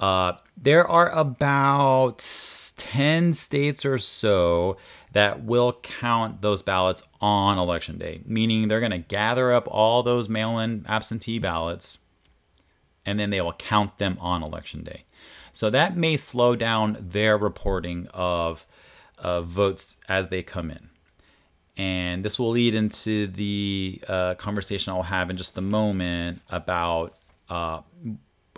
Uh, 0.00 0.34
there 0.56 0.86
are 0.86 1.10
about 1.10 2.18
10 2.76 3.34
states 3.34 3.84
or 3.84 3.98
so 3.98 4.76
that 5.12 5.44
will 5.44 5.72
count 5.82 6.40
those 6.40 6.62
ballots 6.62 7.02
on 7.20 7.58
election 7.58 7.98
day, 7.98 8.20
meaning 8.24 8.68
they're 8.68 8.80
going 8.80 8.92
to 8.92 8.98
gather 8.98 9.52
up 9.52 9.66
all 9.68 10.02
those 10.02 10.28
mail 10.28 10.58
in 10.58 10.84
absentee 10.88 11.38
ballots 11.38 11.98
and 13.04 13.18
then 13.18 13.30
they 13.30 13.40
will 13.40 13.54
count 13.54 13.98
them 13.98 14.16
on 14.20 14.42
election 14.42 14.84
day. 14.84 15.04
So 15.58 15.70
that 15.70 15.96
may 15.96 16.16
slow 16.16 16.54
down 16.54 16.96
their 17.00 17.36
reporting 17.36 18.06
of 18.14 18.64
uh, 19.18 19.42
votes 19.42 19.96
as 20.08 20.28
they 20.28 20.40
come 20.40 20.70
in. 20.70 20.88
And 21.76 22.24
this 22.24 22.38
will 22.38 22.50
lead 22.50 22.76
into 22.76 23.26
the 23.26 24.00
uh, 24.06 24.34
conversation 24.36 24.92
I'll 24.92 25.02
have 25.02 25.30
in 25.30 25.36
just 25.36 25.58
a 25.58 25.60
moment 25.60 26.42
about 26.48 27.16
uh, 27.50 27.80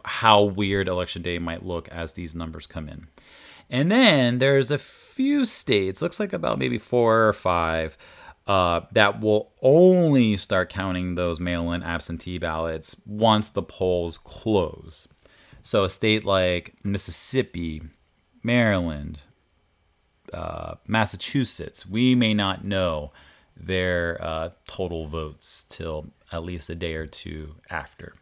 how 0.05 0.43
weird 0.43 0.89
election 0.89 1.23
day 1.23 1.39
might 1.39 1.65
look 1.65 1.89
as 1.89 2.13
these 2.13 2.35
numbers 2.35 2.67
come 2.67 2.87
in. 2.87 3.07
And 3.71 3.91
then 3.91 4.37
there's 4.37 4.71
a 4.71 4.77
few 4.77 5.47
states, 5.47 6.03
looks 6.03 6.21
like 6.21 6.35
about 6.35 6.59
maybe 6.59 6.77
four 6.77 7.27
or 7.27 7.33
five, 7.33 7.97
uh, 8.47 8.83
that 8.93 9.23
will 9.23 9.53
only 9.63 10.37
start 10.37 10.69
counting 10.69 11.15
those 11.15 11.41
mail 11.41 11.73
in 11.73 11.83
absentee 11.83 12.37
ballots 12.37 12.95
once 13.07 13.49
the 13.49 13.63
polls 13.63 14.19
close. 14.19 15.09
So 15.63 15.85
a 15.85 15.91
state 15.91 16.25
like 16.25 16.75
Mississippi, 16.83 17.83
Maryland, 18.43 19.21
uh, 20.33 20.77
Massachusetts, 20.87 21.87
we 21.87 22.15
may 22.15 22.35
not 22.35 22.65
know 22.65 23.13
their 23.57 24.19
uh, 24.23 24.51
total 24.67 25.07
votes 25.07 25.67
till 25.69 26.07
at 26.33 26.43
least 26.45 26.71
a 26.71 26.75
day 26.75 26.95
or 26.95 27.07
two 27.07 27.57
after. 27.69 28.15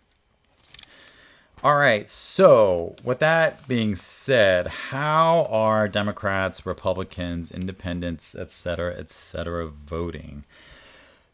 All 1.62 1.76
right, 1.76 2.08
so 2.08 2.94
with 3.02 3.18
that 3.18 3.66
being 3.66 3.96
said, 3.96 4.68
how 4.68 5.46
are 5.50 5.88
Democrats, 5.88 6.64
Republicans, 6.64 7.50
Independents, 7.50 8.36
et 8.36 8.52
cetera, 8.52 8.96
et 8.96 9.10
cetera, 9.10 9.66
voting? 9.66 10.44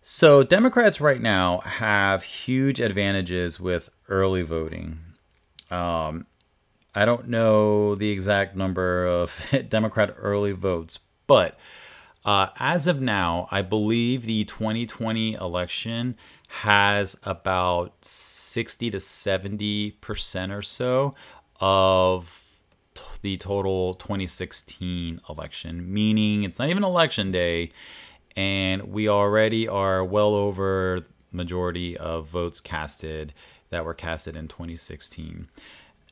So, 0.00 0.42
Democrats 0.42 1.00
right 1.00 1.20
now 1.20 1.60
have 1.60 2.22
huge 2.24 2.80
advantages 2.80 3.58
with 3.58 3.90
early 4.08 4.42
voting. 4.42 4.98
Um, 5.74 6.26
I 6.94 7.04
don't 7.04 7.28
know 7.28 7.94
the 7.94 8.10
exact 8.10 8.56
number 8.56 9.06
of 9.06 9.46
Democrat 9.68 10.14
early 10.18 10.52
votes, 10.52 10.98
but 11.26 11.58
uh, 12.24 12.48
as 12.58 12.86
of 12.86 13.00
now, 13.00 13.48
I 13.50 13.62
believe 13.62 14.24
the 14.24 14.44
2020 14.44 15.34
election 15.34 16.16
has 16.62 17.16
about 17.24 18.04
60 18.04 18.90
to 18.92 19.00
70 19.00 19.90
percent 20.00 20.52
or 20.52 20.62
so 20.62 21.14
of 21.60 22.42
t- 22.94 23.02
the 23.22 23.36
total 23.36 23.94
2016 23.94 25.20
election, 25.28 25.92
meaning 25.92 26.44
it's 26.44 26.58
not 26.58 26.70
even 26.70 26.84
election 26.84 27.32
day, 27.32 27.72
and 28.36 28.84
we 28.84 29.08
already 29.08 29.66
are 29.66 30.04
well 30.04 30.34
over 30.34 31.04
majority 31.32 31.96
of 31.96 32.28
votes 32.28 32.60
casted 32.60 33.34
that 33.74 33.84
were 33.84 33.92
casted 33.92 34.36
in 34.36 34.46
2016. 34.46 35.48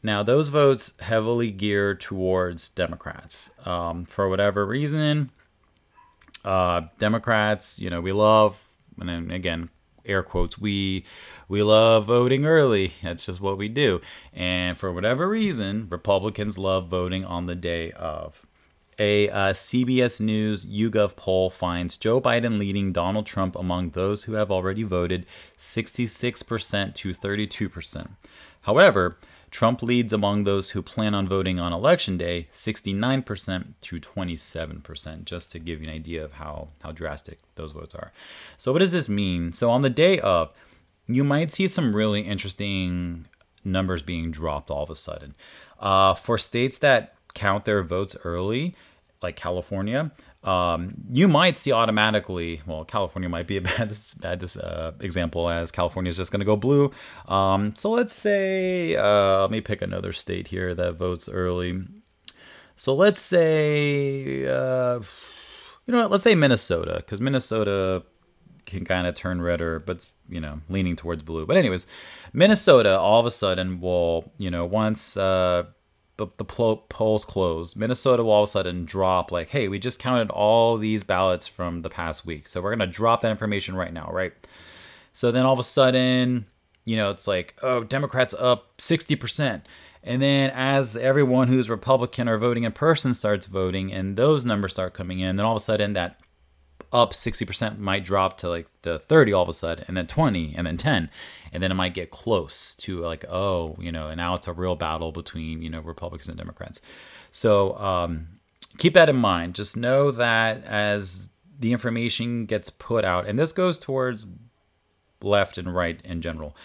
Now, 0.03 0.25
those 0.25 0.49
votes 0.49 0.95
heavily 0.99 1.53
geared 1.53 2.01
towards 2.01 2.69
Democrats. 2.71 3.51
Um, 3.65 4.05
for 4.05 4.29
whatever 4.29 4.67
reason, 4.67 5.31
uh, 6.45 6.83
Democrats, 6.99 7.79
you 7.79 7.89
know, 7.89 8.01
we 8.01 8.11
love, 8.11 8.67
and 8.99 9.31
again, 9.31 9.69
air 10.05 10.25
quotes, 10.25 10.59
we 10.59 11.05
we 11.47 11.63
love 11.63 12.07
voting 12.07 12.47
early. 12.47 12.95
That's 13.01 13.27
just 13.27 13.41
what 13.41 13.59
we 13.59 13.69
do. 13.69 14.01
And 14.33 14.77
for 14.77 14.93
whatever 14.93 15.29
reason, 15.29 15.87
Republicans 15.89 16.59
love 16.59 16.89
voting 16.89 17.25
on 17.25 17.47
the 17.47 17.55
day 17.55 17.93
of. 17.93 18.45
A 18.99 19.29
uh, 19.31 19.53
CBS 19.53 20.21
News 20.21 20.67
YouGov 20.67 21.17
poll 21.17 21.51
finds 21.51 21.97
Joe 21.97 22.21
Biden 22.21 22.59
leading 22.59 22.93
Donald 22.93 23.27
Trump 23.27 23.57
among 23.57 23.91
those 23.91 24.25
who 24.25 24.35
have 24.35 24.51
already 24.51 24.83
voted 24.83 25.27
66% 25.59 26.95
to 26.95 27.11
32%. 27.11 28.09
However, 28.63 29.17
Trump 29.51 29.83
leads 29.83 30.13
among 30.13 30.45
those 30.45 30.71
who 30.71 30.83
plan 30.83 31.15
on 31.15 31.29
voting 31.29 31.61
on 31.61 31.73
election 31.73 32.17
day 32.17 32.49
69% 32.53 33.65
to 33.83 34.01
27%, 34.01 35.25
just 35.25 35.51
to 35.51 35.59
give 35.59 35.81
you 35.81 35.89
an 35.89 35.95
idea 35.95 36.25
of 36.25 36.33
how, 36.33 36.69
how 36.83 36.91
drastic 36.93 37.39
those 37.57 37.73
votes 37.73 37.95
are. 37.95 38.13
So, 38.57 38.73
what 38.73 38.79
does 38.79 38.93
this 38.93 39.09
mean? 39.09 39.53
So, 39.53 39.71
on 39.71 39.83
the 39.83 39.91
day 39.91 40.19
of, 40.21 40.51
you 41.07 41.23
might 41.23 41.53
see 41.53 41.69
some 41.69 41.95
really 41.95 42.23
interesting 42.23 43.27
numbers 43.63 44.03
being 44.03 44.31
dropped 44.31 44.71
all 44.71 44.85
of 44.85 44.91
a 44.91 44.97
sudden. 44.97 45.35
Uh, 45.79 46.15
for 46.15 46.39
states 46.39 46.79
that 46.79 47.15
count 47.35 47.65
their 47.65 47.83
votes 47.83 48.17
early, 48.25 48.75
like 49.23 49.37
California, 49.37 50.11
um, 50.45 50.95
you 51.11 51.29
might 51.29 51.57
see 51.57 51.73
automatically. 51.73 52.61
Well, 52.67 52.85
California 52.85 53.29
might 53.29 53.47
be 53.47 53.57
a 53.57 53.61
bad 53.63 53.93
bad 54.21 54.45
uh, 54.57 54.93
example, 55.01 55.49
as 55.49 55.71
California 55.71 56.11
is 56.11 56.17
just 56.17 56.33
going 56.33 56.41
to 56.41 56.47
go 56.47 56.57
blue. 56.57 56.91
Um, 57.29 57.75
so 57.77 57.91
let's 57.91 58.15
say, 58.15 58.97
uh, 58.97 59.43
let 59.43 59.51
me 59.51 59.61
pick 59.61 59.83
another 59.83 60.13
state 60.13 60.49
here 60.49 60.75
that 60.75 60.95
votes 60.95 61.29
early. 61.29 61.85
So 62.77 62.95
let's 62.95 63.21
say, 63.21 64.47
uh, 64.47 65.01
you 65.87 65.93
know, 65.93 66.01
what, 66.01 66.11
let's 66.11 66.25
say 66.25 66.35
Minnesota, 66.35 66.95
because 66.97 67.21
Minnesota 67.21 68.03
can 68.67 68.85
kind 68.85 69.07
of 69.07 69.15
turn 69.15 69.41
redder, 69.41 69.79
but 69.79 70.07
you 70.29 70.41
know, 70.41 70.61
leaning 70.69 70.97
towards 70.97 71.23
blue. 71.23 71.47
But 71.47 71.57
anyways, 71.57 71.87
Minnesota 72.33 72.99
all 72.99 73.21
of 73.21 73.27
a 73.27 73.31
sudden 73.31 73.81
will, 73.81 74.33
you 74.39 74.51
know, 74.51 74.65
once 74.65 75.17
uh, 75.17 75.65
the, 76.27 76.45
the 76.45 76.45
polls 76.45 77.25
close, 77.25 77.75
Minnesota 77.75 78.23
will 78.23 78.31
all 78.31 78.45
of 78.45 78.49
a 78.49 78.53
sudden 78.53 78.85
drop 78.85 79.33
like, 79.33 79.51
hey, 79.51 79.67
we 79.69 79.79
just 79.79 79.99
counted 79.99 80.31
all 80.31 80.77
these 80.77 81.03
ballots 81.03 81.47
from 81.47 81.83
the 81.83 81.91
past 81.91 82.25
week. 82.25 82.47
So 82.49 82.61
we're 82.61 82.71
going 82.71 82.79
to 82.79 82.87
drop 82.87 83.23
that 83.23 83.31
information 83.31 83.75
right 83.75 83.93
now, 83.93 84.09
right? 84.13 84.33
So 85.13 85.33
then 85.33 85.45
all 85.45 85.53
of 85.53 85.59
a 85.59 85.65
sudden, 85.65 86.47
you 86.85 86.97
know, 86.97 87.11
it's 87.11 87.27
like, 87.27 87.57
oh, 87.63 87.83
Democrats 87.83 88.35
up 88.39 88.77
60%. 88.79 89.63
And 90.05 90.23
then 90.23 90.51
as 90.51 90.97
everyone 90.97 91.49
who's 91.49 91.69
Republican 91.69 92.29
or 92.29 92.39
voting 92.39 92.65
in 92.65 92.73
person 92.73 93.15
starts 93.15 93.47
voting 93.47 93.93
and 93.93 94.17
those 94.17 94.45
numbers 94.45 94.73
start 94.73 94.95
coming 94.95 95.21
in, 95.21 95.37
then 95.37 95.47
all 95.47 95.53
of 95.53 95.61
a 95.61 95.65
sudden 95.65 95.93
that 95.95 96.21
up 96.93 97.13
60% 97.13 97.79
might 97.79 98.05
drop 98.05 98.37
to 98.39 98.49
like 98.49 98.69
the 98.83 98.99
30 98.99 99.33
all 99.33 99.43
of 99.43 99.49
a 99.49 99.53
sudden 99.53 99.85
and 99.89 99.97
then 99.97 100.07
20 100.07 100.55
and 100.57 100.67
then 100.67 100.77
10 100.77 101.11
and 101.53 101.63
then 101.63 101.71
it 101.71 101.75
might 101.75 101.95
get 101.95 102.11
close 102.11 102.75
to 102.77 103.01
like 103.01 103.25
oh 103.29 103.77
you 103.79 103.91
know 103.91 104.09
and 104.09 104.19
now 104.19 104.35
it's 104.35 104.47
a 104.47 104.53
real 104.53 104.77
battle 104.77 105.13
between 105.13 105.63
you 105.63 105.71
know 105.71 105.81
republicans 105.81 106.29
and 106.29 106.39
democrats. 106.39 106.81
So 107.31 107.79
um, 107.79 108.29
keep 108.77 108.95
that 108.95 109.09
in 109.09 109.17
mind. 109.17 109.55
Just 109.55 109.77
know 109.77 110.11
that 110.11 110.65
as 110.65 111.31
the 111.59 111.73
information 111.73 112.45
gets 112.45 112.69
put 112.69 113.05
out 113.05 113.27
and 113.27 113.39
this 113.39 113.53
goes 113.53 113.79
towards 113.79 114.27
left 115.23 115.57
and 115.57 115.75
right 115.75 116.01
in 116.05 116.21
general 116.21 116.57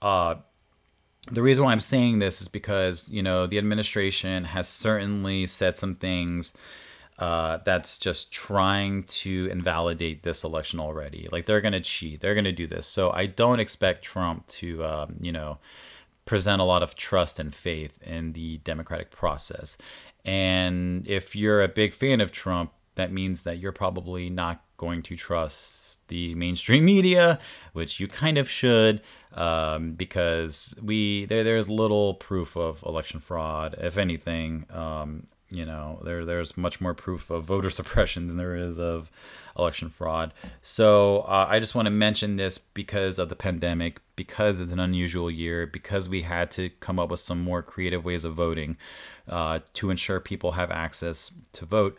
uh, 0.00 0.36
the 1.30 1.42
reason 1.42 1.64
why 1.64 1.72
i'm 1.72 1.80
saying 1.80 2.18
this 2.18 2.40
is 2.40 2.48
because 2.48 3.08
you 3.08 3.22
know 3.22 3.46
the 3.46 3.58
administration 3.58 4.44
has 4.44 4.68
certainly 4.68 5.46
said 5.46 5.76
some 5.76 5.94
things 5.94 6.52
uh, 7.18 7.58
that's 7.64 7.98
just 7.98 8.32
trying 8.32 9.04
to 9.04 9.48
invalidate 9.50 10.22
this 10.22 10.42
election 10.42 10.80
already. 10.80 11.28
Like 11.30 11.46
they're 11.46 11.60
going 11.60 11.72
to 11.72 11.80
cheat, 11.80 12.20
they're 12.20 12.34
going 12.34 12.44
to 12.44 12.52
do 12.52 12.66
this. 12.66 12.86
So 12.86 13.10
I 13.12 13.26
don't 13.26 13.60
expect 13.60 14.04
Trump 14.04 14.46
to, 14.48 14.84
um, 14.84 15.16
you 15.20 15.32
know, 15.32 15.58
present 16.24 16.60
a 16.60 16.64
lot 16.64 16.82
of 16.82 16.94
trust 16.94 17.38
and 17.38 17.54
faith 17.54 17.98
in 18.02 18.32
the 18.32 18.58
democratic 18.58 19.10
process. 19.10 19.76
And 20.24 21.06
if 21.06 21.36
you're 21.36 21.62
a 21.62 21.68
big 21.68 21.94
fan 21.94 22.20
of 22.20 22.32
Trump, 22.32 22.72
that 22.96 23.12
means 23.12 23.42
that 23.42 23.58
you're 23.58 23.72
probably 23.72 24.30
not 24.30 24.62
going 24.76 25.02
to 25.02 25.16
trust 25.16 26.06
the 26.08 26.34
mainstream 26.34 26.84
media, 26.94 27.38
which 27.72 28.00
you 28.00 28.08
kind 28.08 28.38
of 28.38 28.48
should, 28.48 29.02
um, 29.32 29.92
because 29.92 30.74
we 30.82 31.26
there 31.26 31.44
there's 31.44 31.68
little 31.68 32.14
proof 32.14 32.56
of 32.56 32.82
election 32.84 33.20
fraud, 33.20 33.76
if 33.78 33.98
anything. 33.98 34.66
Um, 34.70 35.26
you 35.50 35.64
know 35.64 36.00
there 36.04 36.24
there's 36.24 36.56
much 36.56 36.80
more 36.80 36.94
proof 36.94 37.30
of 37.30 37.44
voter 37.52 37.70
suppression 37.70 38.26
than 38.26 38.36
there 38.36 38.56
is 38.56 38.78
of 38.78 39.10
election 39.56 39.88
fraud. 39.88 40.32
So 40.62 41.20
uh, 41.20 41.46
i 41.48 41.58
just 41.60 41.74
want 41.74 41.86
to 41.86 41.90
mention 41.90 42.36
this 42.36 42.58
because 42.58 43.18
of 43.18 43.28
the 43.28 43.36
pandemic 43.36 44.00
because 44.16 44.60
it's 44.60 44.72
an 44.72 44.80
unusual 44.80 45.30
year 45.30 45.66
because 45.66 46.08
we 46.08 46.22
had 46.22 46.50
to 46.52 46.70
come 46.80 46.98
up 46.98 47.10
with 47.10 47.20
some 47.20 47.40
more 47.40 47.62
creative 47.62 48.04
ways 48.04 48.24
of 48.24 48.34
voting 48.34 48.76
uh, 49.28 49.60
to 49.72 49.90
ensure 49.90 50.20
people 50.20 50.52
have 50.52 50.70
access 50.70 51.30
to 51.52 51.64
vote 51.64 51.96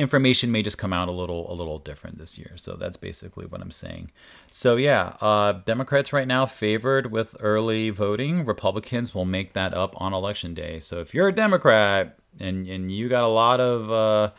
information 0.00 0.50
may 0.50 0.62
just 0.62 0.78
come 0.78 0.92
out 0.92 1.08
a 1.08 1.12
little 1.12 1.52
a 1.52 1.54
little 1.54 1.78
different 1.78 2.18
this 2.18 2.38
year. 2.38 2.52
So 2.56 2.74
that's 2.74 2.96
basically 2.96 3.46
what 3.46 3.60
I'm 3.60 3.70
saying. 3.70 4.10
So 4.50 4.76
yeah, 4.76 5.14
uh, 5.20 5.52
Democrats 5.52 6.12
right 6.12 6.26
now 6.26 6.46
favored 6.46 7.12
with 7.12 7.36
early 7.40 7.90
voting. 7.90 8.44
Republicans 8.44 9.14
will 9.14 9.26
make 9.26 9.52
that 9.52 9.74
up 9.74 9.94
on 10.00 10.14
election 10.14 10.54
day. 10.54 10.80
So 10.80 11.00
if 11.00 11.14
you're 11.14 11.28
a 11.28 11.32
Democrat 11.32 12.18
and 12.40 12.66
and 12.66 12.90
you 12.90 13.08
got 13.08 13.24
a 13.24 13.28
lot 13.28 13.60
of 13.60 13.90
uh, 13.92 14.32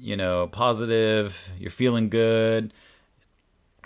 you 0.00 0.16
know 0.16 0.48
positive, 0.48 1.50
you're 1.58 1.70
feeling 1.70 2.08
good. 2.08 2.72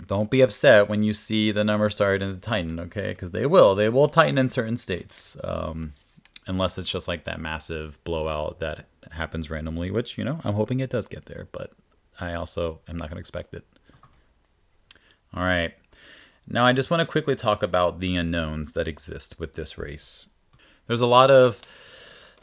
Don't 0.07 0.29
be 0.29 0.41
upset 0.41 0.89
when 0.89 1.03
you 1.03 1.13
see 1.13 1.51
the 1.51 1.63
numbers 1.63 1.95
starting 1.95 2.33
to 2.33 2.39
tighten, 2.39 2.79
okay? 2.79 3.09
Because 3.09 3.31
they 3.31 3.45
will. 3.45 3.75
They 3.75 3.87
will 3.89 4.09
tighten 4.09 4.37
in 4.37 4.49
certain 4.49 4.75
states. 4.75 5.37
Um, 5.41 5.93
unless 6.47 6.77
it's 6.77 6.89
just 6.89 7.07
like 7.07 7.23
that 7.23 7.39
massive 7.39 8.01
blowout 8.03 8.59
that 8.59 8.85
happens 9.15 9.49
randomly, 9.49 9.91
which, 9.91 10.17
you 10.17 10.23
know, 10.23 10.39
I'm 10.43 10.53
hoping 10.53 10.79
it 10.79 10.89
does 10.89 11.07
get 11.07 11.25
there, 11.25 11.47
but 11.51 11.71
I 12.19 12.33
also 12.33 12.79
am 12.87 12.97
not 12.97 13.09
going 13.09 13.15
to 13.15 13.19
expect 13.19 13.53
it. 13.53 13.65
All 15.33 15.43
right. 15.43 15.73
Now, 16.47 16.65
I 16.65 16.73
just 16.73 16.91
want 16.91 17.01
to 17.01 17.05
quickly 17.05 17.35
talk 17.35 17.63
about 17.63 17.99
the 17.99 18.15
unknowns 18.15 18.73
that 18.73 18.87
exist 18.87 19.39
with 19.39 19.55
this 19.55 19.77
race. 19.77 20.27
There's 20.87 21.01
a 21.01 21.07
lot 21.07 21.31
of, 21.31 21.59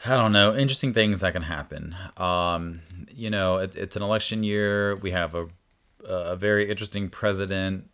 I 0.05 0.17
don't 0.17 0.33
know, 0.33 0.55
interesting 0.55 0.93
things 0.93 1.21
that 1.21 1.33
can 1.33 1.43
happen. 1.43 1.95
Um, 2.17 2.81
you 3.09 3.29
know, 3.29 3.57
it, 3.57 3.75
it's 3.75 3.95
an 3.95 4.03
election 4.03 4.43
year. 4.43 4.97
We 4.97 5.11
have 5.11 5.33
a, 5.33 5.47
a 6.05 6.35
very 6.35 6.69
interesting 6.69 7.09
president 7.09 7.89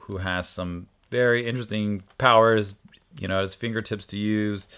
who 0.00 0.18
has 0.18 0.48
some 0.48 0.88
very 1.10 1.46
interesting 1.46 2.02
powers, 2.18 2.74
you 3.18 3.26
know, 3.26 3.38
at 3.38 3.42
his 3.42 3.54
fingertips 3.54 4.04
to 4.06 4.18
use. 4.18 4.68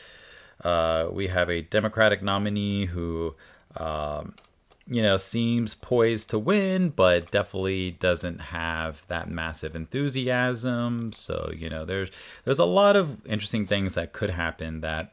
Uh, 0.62 1.08
we 1.10 1.28
have 1.28 1.50
a 1.50 1.62
Democratic 1.62 2.22
nominee 2.22 2.86
who, 2.86 3.34
um, 3.76 4.34
you 4.86 5.02
know, 5.02 5.16
seems 5.16 5.74
poised 5.74 6.30
to 6.30 6.38
win, 6.38 6.90
but 6.90 7.30
definitely 7.30 7.92
doesn't 7.92 8.40
have 8.40 9.02
that 9.08 9.28
massive 9.30 9.74
enthusiasm. 9.74 11.12
So 11.12 11.52
you 11.56 11.68
know, 11.68 11.84
there's 11.84 12.10
there's 12.44 12.58
a 12.58 12.64
lot 12.64 12.96
of 12.96 13.24
interesting 13.26 13.66
things 13.66 13.94
that 13.94 14.12
could 14.12 14.30
happen 14.30 14.80
that 14.80 15.12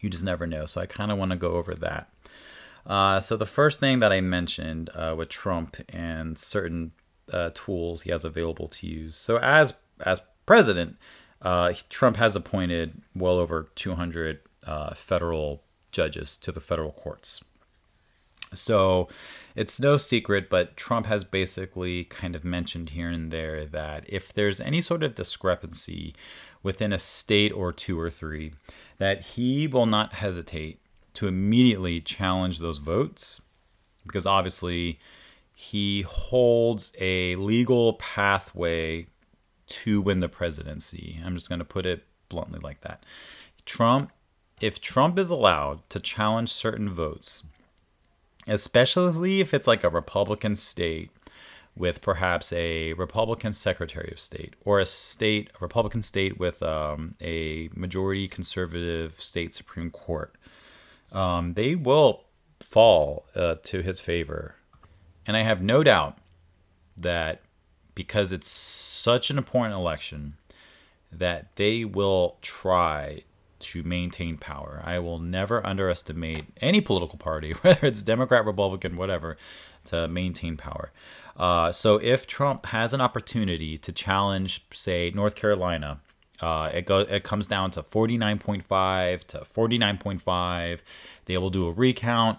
you 0.00 0.10
just 0.10 0.24
never 0.24 0.46
know. 0.46 0.66
So 0.66 0.80
I 0.80 0.86
kind 0.86 1.10
of 1.10 1.18
want 1.18 1.32
to 1.32 1.36
go 1.36 1.52
over 1.52 1.74
that. 1.74 2.10
Uh, 2.86 3.20
so 3.20 3.36
the 3.36 3.46
first 3.46 3.80
thing 3.80 3.98
that 3.98 4.12
I 4.12 4.20
mentioned 4.20 4.90
uh, 4.94 5.14
with 5.16 5.28
Trump 5.28 5.76
and 5.90 6.38
certain 6.38 6.92
uh, 7.32 7.50
tools 7.52 8.02
he 8.02 8.10
has 8.10 8.24
available 8.24 8.68
to 8.68 8.86
use. 8.86 9.16
So 9.16 9.38
as 9.38 9.74
as 10.00 10.20
president, 10.46 10.96
uh, 11.42 11.74
Trump 11.90 12.16
has 12.16 12.34
appointed 12.34 13.02
well 13.14 13.38
over 13.38 13.68
200 13.74 14.40
uh, 14.66 14.94
federal 14.94 15.62
judges 15.92 16.36
to 16.38 16.52
the 16.52 16.60
federal 16.60 16.92
courts. 16.92 17.42
So 18.54 19.08
it's 19.54 19.78
no 19.78 19.96
secret, 19.96 20.48
but 20.48 20.76
Trump 20.76 21.06
has 21.06 21.24
basically 21.24 22.04
kind 22.04 22.34
of 22.34 22.44
mentioned 22.44 22.90
here 22.90 23.08
and 23.08 23.30
there 23.30 23.66
that 23.66 24.04
if 24.08 24.32
there's 24.32 24.60
any 24.60 24.80
sort 24.80 25.02
of 25.02 25.14
discrepancy 25.14 26.14
within 26.62 26.92
a 26.92 26.98
state 26.98 27.52
or 27.52 27.72
two 27.72 27.98
or 27.98 28.10
three, 28.10 28.52
that 28.98 29.20
he 29.20 29.66
will 29.66 29.86
not 29.86 30.14
hesitate 30.14 30.80
to 31.14 31.26
immediately 31.26 32.00
challenge 32.00 32.58
those 32.58 32.78
votes 32.78 33.40
because 34.06 34.26
obviously 34.26 34.98
he 35.54 36.02
holds 36.02 36.92
a 36.98 37.34
legal 37.36 37.94
pathway 37.94 39.06
to 39.66 40.00
win 40.00 40.20
the 40.20 40.28
presidency. 40.28 41.20
I'm 41.24 41.34
just 41.34 41.48
going 41.48 41.58
to 41.58 41.64
put 41.64 41.84
it 41.84 42.04
bluntly 42.28 42.60
like 42.62 42.80
that. 42.82 43.04
Trump 43.66 44.12
if 44.60 44.80
Trump 44.80 45.18
is 45.18 45.30
allowed 45.30 45.88
to 45.90 46.00
challenge 46.00 46.50
certain 46.50 46.90
votes, 46.90 47.44
especially 48.46 49.40
if 49.40 49.54
it's 49.54 49.66
like 49.66 49.84
a 49.84 49.90
Republican 49.90 50.56
state 50.56 51.10
with 51.76 52.02
perhaps 52.02 52.52
a 52.52 52.92
Republican 52.94 53.52
Secretary 53.52 54.10
of 54.10 54.18
State 54.18 54.54
or 54.64 54.80
a 54.80 54.86
state, 54.86 55.50
a 55.54 55.58
Republican 55.60 56.02
state 56.02 56.38
with 56.38 56.62
um, 56.62 57.14
a 57.20 57.70
majority 57.74 58.26
conservative 58.26 59.20
state 59.20 59.54
Supreme 59.54 59.90
Court, 59.90 60.34
um, 61.12 61.54
they 61.54 61.74
will 61.74 62.24
fall 62.60 63.26
uh, 63.34 63.56
to 63.62 63.82
his 63.82 64.00
favor. 64.00 64.56
And 65.26 65.36
I 65.36 65.42
have 65.42 65.62
no 65.62 65.82
doubt 65.82 66.18
that 66.96 67.42
because 67.94 68.32
it's 68.32 68.48
such 68.48 69.30
an 69.30 69.38
important 69.38 69.74
election, 69.74 70.34
that 71.12 71.54
they 71.56 71.84
will 71.84 72.38
try 72.42 73.22
to 73.60 73.82
maintain 73.82 74.36
power. 74.36 74.82
I 74.84 74.98
will 74.98 75.18
never 75.18 75.64
underestimate 75.66 76.46
any 76.60 76.80
political 76.80 77.18
party, 77.18 77.52
whether 77.62 77.86
it's 77.86 78.02
Democrat, 78.02 78.44
Republican, 78.44 78.96
whatever, 78.96 79.36
to 79.86 80.08
maintain 80.08 80.56
power. 80.56 80.90
Uh, 81.36 81.70
so 81.70 81.96
if 81.98 82.26
Trump 82.26 82.66
has 82.66 82.92
an 82.92 83.00
opportunity 83.00 83.78
to 83.78 83.92
challenge, 83.92 84.64
say, 84.72 85.10
North 85.14 85.34
Carolina, 85.34 86.00
uh, 86.40 86.70
it 86.72 86.86
go 86.86 87.00
it 87.00 87.24
comes 87.24 87.46
down 87.46 87.70
to 87.72 87.82
49.5 87.82 89.24
to 89.24 89.38
49.5. 89.38 90.78
They 91.24 91.38
will 91.38 91.50
do 91.50 91.66
a 91.66 91.72
recount. 91.72 92.38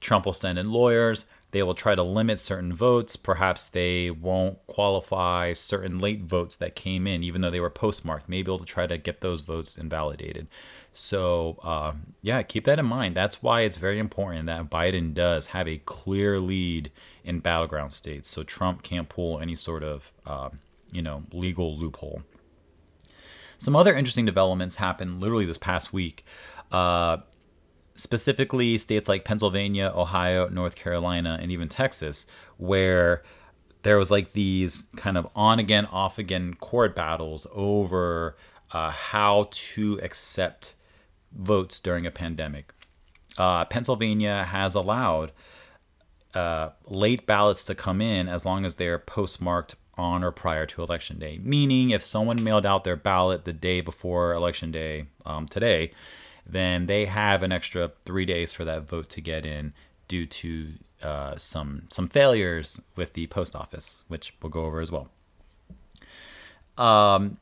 Trump 0.00 0.24
will 0.24 0.32
send 0.32 0.58
in 0.58 0.72
lawyers. 0.72 1.26
They 1.52 1.62
will 1.62 1.74
try 1.74 1.94
to 1.94 2.02
limit 2.02 2.38
certain 2.38 2.72
votes. 2.72 3.16
Perhaps 3.16 3.68
they 3.68 4.10
won't 4.10 4.64
qualify 4.66 5.52
certain 5.52 5.98
late 5.98 6.22
votes 6.22 6.56
that 6.56 6.74
came 6.74 7.06
in, 7.06 7.22
even 7.22 7.40
though 7.40 7.50
they 7.50 7.60
were 7.60 7.70
postmarked. 7.70 8.28
Maybe 8.28 8.50
able 8.50 8.58
to 8.58 8.64
try 8.64 8.86
to 8.86 8.98
get 8.98 9.20
those 9.20 9.40
votes 9.40 9.76
invalidated. 9.76 10.46
So, 10.92 11.58
uh, 11.62 11.92
yeah, 12.22 12.42
keep 12.42 12.64
that 12.64 12.78
in 12.78 12.86
mind. 12.86 13.16
That's 13.16 13.42
why 13.42 13.62
it's 13.62 13.76
very 13.76 13.98
important 13.98 14.46
that 14.46 14.70
Biden 14.70 15.14
does 15.14 15.48
have 15.48 15.68
a 15.68 15.78
clear 15.78 16.40
lead 16.40 16.90
in 17.24 17.40
battleground 17.40 17.92
states, 17.92 18.28
so 18.28 18.42
Trump 18.42 18.82
can't 18.82 19.08
pull 19.08 19.38
any 19.38 19.54
sort 19.54 19.84
of, 19.84 20.12
uh, 20.26 20.50
you 20.90 21.02
know, 21.02 21.24
legal 21.32 21.76
loophole. 21.76 22.22
Some 23.58 23.76
other 23.76 23.94
interesting 23.94 24.24
developments 24.24 24.76
happened 24.76 25.20
literally 25.20 25.44
this 25.44 25.58
past 25.58 25.92
week. 25.92 26.24
Uh, 26.72 27.18
specifically 28.00 28.78
states 28.78 29.08
like 29.08 29.24
Pennsylvania, 29.24 29.92
Ohio, 29.94 30.48
North 30.48 30.76
Carolina, 30.76 31.38
and 31.40 31.50
even 31.52 31.68
Texas, 31.68 32.26
where 32.56 33.22
there 33.82 33.98
was 33.98 34.10
like 34.10 34.32
these 34.32 34.86
kind 34.96 35.16
of 35.16 35.28
on 35.34 35.58
again, 35.58 35.86
off 35.86 36.18
again 36.18 36.54
court 36.54 36.94
battles 36.94 37.46
over 37.52 38.36
uh, 38.72 38.90
how 38.90 39.48
to 39.50 39.98
accept 40.02 40.74
votes 41.32 41.80
during 41.80 42.06
a 42.06 42.10
pandemic. 42.10 42.72
Uh, 43.38 43.64
Pennsylvania 43.64 44.44
has 44.44 44.74
allowed 44.74 45.32
uh, 46.34 46.70
late 46.86 47.26
ballots 47.26 47.64
to 47.64 47.74
come 47.74 48.00
in 48.00 48.28
as 48.28 48.44
long 48.44 48.64
as 48.64 48.76
they're 48.76 48.98
postmarked 48.98 49.74
on 49.96 50.24
or 50.24 50.30
prior 50.30 50.66
to 50.66 50.82
election 50.82 51.18
day. 51.18 51.38
Meaning, 51.42 51.90
if 51.90 52.02
someone 52.02 52.42
mailed 52.42 52.66
out 52.66 52.84
their 52.84 52.96
ballot 52.96 53.44
the 53.44 53.52
day 53.52 53.80
before 53.80 54.32
election 54.32 54.70
day 54.70 55.06
um, 55.26 55.46
today, 55.46 55.92
then 56.46 56.86
they 56.86 57.06
have 57.06 57.42
an 57.42 57.52
extra 57.52 57.92
three 58.04 58.24
days 58.24 58.52
for 58.52 58.64
that 58.64 58.88
vote 58.88 59.08
to 59.10 59.20
get 59.20 59.46
in 59.46 59.72
due 60.08 60.26
to 60.26 60.72
uh, 61.02 61.36
some 61.36 61.82
some 61.90 62.08
failures 62.08 62.80
with 62.96 63.14
the 63.14 63.26
post 63.28 63.56
office, 63.56 64.02
which 64.08 64.34
we'll 64.42 64.50
go 64.50 64.64
over 64.64 64.80
as 64.80 64.90
well. 64.90 65.08
Um, 66.76 67.38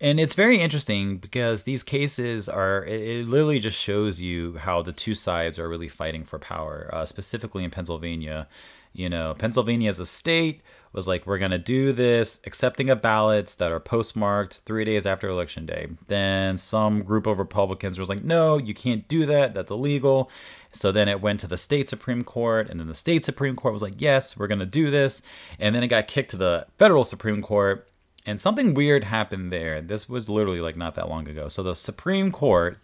and 0.00 0.20
it's 0.20 0.34
very 0.34 0.58
interesting 0.58 1.16
because 1.18 1.62
these 1.62 1.82
cases 1.82 2.48
are 2.48 2.84
it, 2.84 3.00
it, 3.00 3.28
literally 3.28 3.58
just 3.58 3.80
shows 3.80 4.20
you 4.20 4.58
how 4.58 4.82
the 4.82 4.92
two 4.92 5.14
sides 5.14 5.58
are 5.58 5.68
really 5.68 5.88
fighting 5.88 6.24
for 6.24 6.38
power. 6.38 6.90
Uh, 6.92 7.06
specifically 7.06 7.64
in 7.64 7.70
Pennsylvania, 7.70 8.46
you 8.92 9.08
know, 9.08 9.34
Pennsylvania 9.38 9.88
as 9.88 10.00
a 10.00 10.06
state 10.06 10.62
was 10.96 11.06
like, 11.06 11.26
we're 11.26 11.38
going 11.38 11.50
to 11.50 11.58
do 11.58 11.92
this, 11.92 12.40
accepting 12.46 12.88
of 12.88 13.02
ballots 13.02 13.54
that 13.56 13.70
are 13.70 13.78
postmarked 13.78 14.62
three 14.64 14.84
days 14.84 15.06
after 15.06 15.28
election 15.28 15.66
day. 15.66 15.88
Then 16.08 16.56
some 16.56 17.02
group 17.02 17.26
of 17.26 17.38
Republicans 17.38 17.98
was 17.98 18.08
like, 18.08 18.24
no, 18.24 18.56
you 18.56 18.74
can't 18.74 19.06
do 19.06 19.26
that. 19.26 19.52
That's 19.54 19.70
illegal. 19.70 20.30
So 20.72 20.90
then 20.90 21.08
it 21.08 21.20
went 21.20 21.40
to 21.40 21.46
the 21.46 21.58
state 21.58 21.88
Supreme 21.88 22.24
Court, 22.24 22.68
and 22.68 22.80
then 22.80 22.88
the 22.88 22.94
state 22.94 23.24
Supreme 23.24 23.56
Court 23.56 23.74
was 23.74 23.82
like, 23.82 23.94
yes, 23.98 24.36
we're 24.36 24.46
going 24.46 24.58
to 24.58 24.66
do 24.66 24.90
this. 24.90 25.22
And 25.58 25.74
then 25.74 25.82
it 25.82 25.88
got 25.88 26.08
kicked 26.08 26.30
to 26.32 26.36
the 26.36 26.66
federal 26.78 27.04
Supreme 27.04 27.42
Court. 27.42 27.86
And 28.24 28.40
something 28.40 28.74
weird 28.74 29.04
happened 29.04 29.52
there. 29.52 29.80
This 29.80 30.08
was 30.08 30.28
literally 30.28 30.60
like 30.60 30.76
not 30.76 30.94
that 30.96 31.08
long 31.08 31.28
ago. 31.28 31.48
So 31.48 31.62
the 31.62 31.74
Supreme 31.74 32.32
Court, 32.32 32.78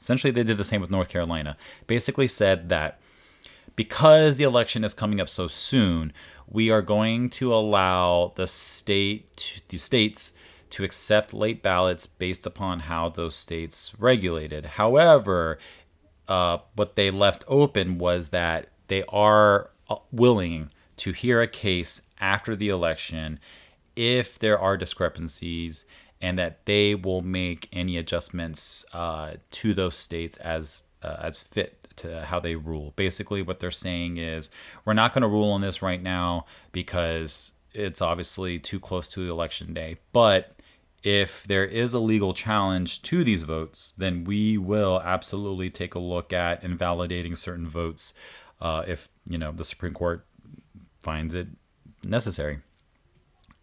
essentially, 0.00 0.30
they 0.30 0.42
did 0.42 0.58
the 0.58 0.64
same 0.64 0.80
with 0.80 0.90
North 0.90 1.08
Carolina, 1.08 1.56
basically 1.86 2.26
said 2.26 2.68
that 2.70 2.98
because 3.76 4.36
the 4.36 4.44
election 4.44 4.84
is 4.84 4.92
coming 4.94 5.20
up 5.20 5.28
so 5.28 5.48
soon, 5.48 6.12
we 6.52 6.70
are 6.70 6.82
going 6.82 7.30
to 7.30 7.54
allow 7.54 8.32
the 8.36 8.46
state, 8.46 9.62
the 9.68 9.78
states, 9.78 10.32
to 10.70 10.84
accept 10.84 11.34
late 11.34 11.62
ballots 11.62 12.06
based 12.06 12.46
upon 12.46 12.80
how 12.80 13.08
those 13.08 13.34
states 13.34 13.92
regulated. 13.98 14.64
However, 14.66 15.58
uh, 16.28 16.58
what 16.74 16.96
they 16.96 17.10
left 17.10 17.44
open 17.48 17.98
was 17.98 18.28
that 18.30 18.68
they 18.88 19.02
are 19.08 19.70
uh, 19.88 19.96
willing 20.10 20.70
to 20.96 21.12
hear 21.12 21.40
a 21.40 21.48
case 21.48 22.02
after 22.20 22.54
the 22.54 22.68
election 22.68 23.40
if 23.96 24.38
there 24.38 24.58
are 24.58 24.76
discrepancies 24.76 25.84
and 26.20 26.38
that 26.38 26.64
they 26.66 26.94
will 26.94 27.20
make 27.20 27.68
any 27.72 27.96
adjustments 27.96 28.84
uh, 28.92 29.32
to 29.50 29.74
those 29.74 29.96
states 29.96 30.36
as 30.38 30.82
uh, 31.02 31.16
as 31.20 31.38
fit 31.38 31.81
to 31.96 32.24
how 32.24 32.40
they 32.40 32.54
rule. 32.54 32.92
Basically, 32.96 33.42
what 33.42 33.60
they're 33.60 33.70
saying 33.70 34.16
is 34.16 34.50
we're 34.84 34.92
not 34.94 35.12
going 35.12 35.22
to 35.22 35.28
rule 35.28 35.50
on 35.52 35.60
this 35.60 35.82
right 35.82 36.02
now 36.02 36.46
because 36.72 37.52
it's 37.72 38.02
obviously 38.02 38.58
too 38.58 38.80
close 38.80 39.08
to 39.08 39.30
election 39.30 39.72
day. 39.72 39.98
But 40.12 40.56
if 41.02 41.44
there 41.44 41.64
is 41.64 41.92
a 41.94 41.98
legal 41.98 42.32
challenge 42.32 43.02
to 43.02 43.24
these 43.24 43.42
votes, 43.42 43.92
then 43.96 44.24
we 44.24 44.56
will 44.56 45.00
absolutely 45.04 45.70
take 45.70 45.94
a 45.94 45.98
look 45.98 46.32
at 46.32 46.62
invalidating 46.62 47.34
certain 47.34 47.66
votes 47.66 48.14
uh, 48.60 48.84
if 48.86 49.08
you 49.26 49.36
know 49.36 49.52
the 49.52 49.64
Supreme 49.64 49.94
Court 49.94 50.24
finds 51.00 51.34
it 51.34 51.48
necessary. 52.04 52.60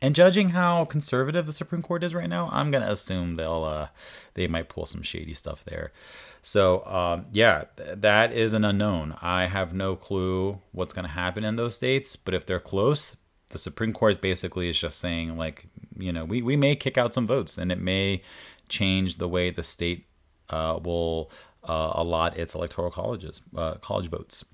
And 0.01 0.15
judging 0.15 0.49
how 0.49 0.85
conservative 0.85 1.45
the 1.45 1.53
Supreme 1.53 1.81
Court 1.81 2.03
is 2.03 2.13
right 2.13 2.29
now, 2.29 2.49
I'm 2.51 2.71
gonna 2.71 2.91
assume 2.91 3.35
they'll 3.35 3.63
uh, 3.63 3.87
they 4.33 4.47
might 4.47 4.69
pull 4.69 4.85
some 4.85 5.01
shady 5.01 5.33
stuff 5.33 5.63
there. 5.63 5.91
So 6.41 6.85
um, 6.85 7.25
yeah, 7.31 7.65
th- 7.77 7.97
that 7.97 8.31
is 8.31 8.53
an 8.53 8.63
unknown. 8.63 9.15
I 9.21 9.45
have 9.45 9.73
no 9.73 9.95
clue 9.95 10.59
what's 10.71 10.93
gonna 10.93 11.09
happen 11.09 11.43
in 11.43 11.55
those 11.55 11.75
states, 11.75 12.15
but 12.15 12.33
if 12.33 12.45
they're 12.45 12.59
close, 12.59 13.15
the 13.49 13.57
Supreme 13.57 13.93
Court 13.93 14.21
basically 14.21 14.69
is 14.69 14.79
just 14.79 14.99
saying 14.99 15.37
like 15.37 15.67
you 15.97 16.11
know 16.11 16.25
we 16.25 16.41
we 16.41 16.55
may 16.55 16.75
kick 16.75 16.97
out 16.97 17.13
some 17.13 17.27
votes 17.27 17.57
and 17.57 17.71
it 17.71 17.79
may 17.79 18.21
change 18.67 19.17
the 19.17 19.27
way 19.27 19.49
the 19.49 19.63
state 19.63 20.05
uh, 20.49 20.79
will 20.81 21.31
uh, 21.67 21.91
allot 21.95 22.37
its 22.37 22.55
electoral 22.55 22.91
colleges 22.91 23.41
uh, 23.55 23.75
college 23.75 24.09
votes. 24.09 24.45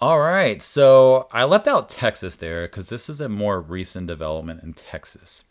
All 0.00 0.18
right, 0.20 0.60
so 0.60 1.28
I 1.30 1.44
left 1.44 1.68
out 1.68 1.88
Texas 1.88 2.36
there 2.36 2.66
because 2.66 2.88
this 2.88 3.08
is 3.08 3.20
a 3.20 3.28
more 3.28 3.60
recent 3.60 4.06
development 4.06 4.62
in 4.62 4.74
Texas. 4.74 5.44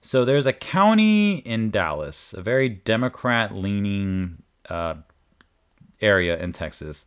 So 0.00 0.24
there's 0.24 0.46
a 0.46 0.52
county 0.52 1.38
in 1.38 1.70
Dallas, 1.70 2.32
a 2.32 2.40
very 2.40 2.68
Democrat 2.68 3.54
leaning 3.54 4.42
uh, 4.68 4.94
area 6.00 6.38
in 6.38 6.52
Texas, 6.52 7.06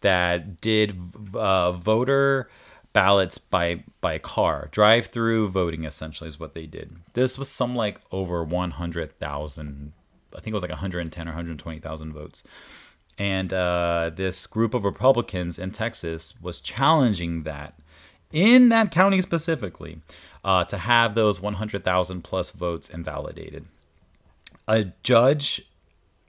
that 0.00 0.60
did 0.60 0.98
uh, 1.34 1.72
voter 1.72 2.48
ballots 2.92 3.38
by 3.38 3.84
by 4.00 4.18
car, 4.18 4.68
drive 4.72 5.06
through 5.06 5.48
voting 5.48 5.84
essentially 5.84 6.28
is 6.28 6.40
what 6.40 6.54
they 6.54 6.66
did. 6.66 6.96
This 7.12 7.38
was 7.38 7.48
some 7.48 7.76
like 7.76 8.00
over 8.10 8.42
100,000, 8.42 9.92
I 10.32 10.40
think 10.40 10.48
it 10.48 10.54
was 10.54 10.62
like 10.62 10.70
110 10.70 11.28
or 11.28 11.30
120,000 11.30 12.12
votes 12.12 12.42
and 13.20 13.52
uh, 13.52 14.10
this 14.14 14.46
group 14.46 14.72
of 14.72 14.82
Republicans 14.82 15.58
in 15.58 15.72
Texas 15.72 16.32
was 16.40 16.58
challenging 16.58 17.42
that 17.42 17.74
in 18.32 18.70
that 18.70 18.90
county 18.90 19.20
specifically 19.20 20.00
uh, 20.42 20.64
to 20.64 20.78
have 20.78 21.14
those 21.14 21.38
100,000 21.38 22.22
plus 22.22 22.50
votes 22.50 22.88
invalidated. 22.88 23.66
A 24.66 24.92
judge, 25.02 25.60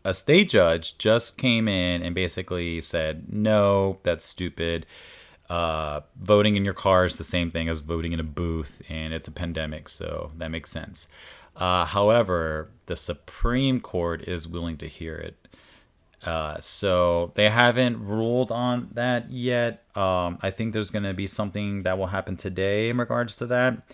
a 0.03 0.13
state 0.13 0.49
judge, 0.49 0.97
just 0.97 1.37
came 1.37 1.67
in 1.67 2.01
and 2.01 2.15
basically 2.15 2.81
said, 2.81 3.31
no, 3.31 3.99
that's 4.03 4.25
stupid. 4.25 4.85
Uh, 5.49 6.01
voting 6.19 6.55
in 6.55 6.63
your 6.63 6.73
car 6.73 7.05
is 7.05 7.17
the 7.17 7.23
same 7.23 7.51
thing 7.51 7.67
as 7.67 7.79
voting 7.79 8.13
in 8.13 8.19
a 8.19 8.23
booth, 8.23 8.81
and 8.89 9.13
it's 9.13 9.27
a 9.27 9.31
pandemic, 9.31 9.89
so 9.89 10.31
that 10.37 10.49
makes 10.49 10.71
sense. 10.71 11.07
Uh, 11.55 11.85
however, 11.85 12.71
the 12.85 12.95
Supreme 12.95 13.79
Court 13.81 14.27
is 14.27 14.47
willing 14.47 14.77
to 14.77 14.87
hear 14.87 15.15
it. 15.15 15.47
Uh, 16.23 16.59
so 16.59 17.31
they 17.35 17.49
haven't 17.49 18.05
ruled 18.05 18.51
on 18.51 18.89
that 18.93 19.31
yet. 19.31 19.83
Um, 19.95 20.37
I 20.41 20.51
think 20.51 20.73
there's 20.73 20.91
going 20.91 21.03
to 21.03 21.13
be 21.13 21.27
something 21.27 21.83
that 21.83 21.97
will 21.97 22.07
happen 22.07 22.37
today 22.37 22.89
in 22.89 22.97
regards 22.97 23.35
to 23.37 23.47
that. 23.47 23.91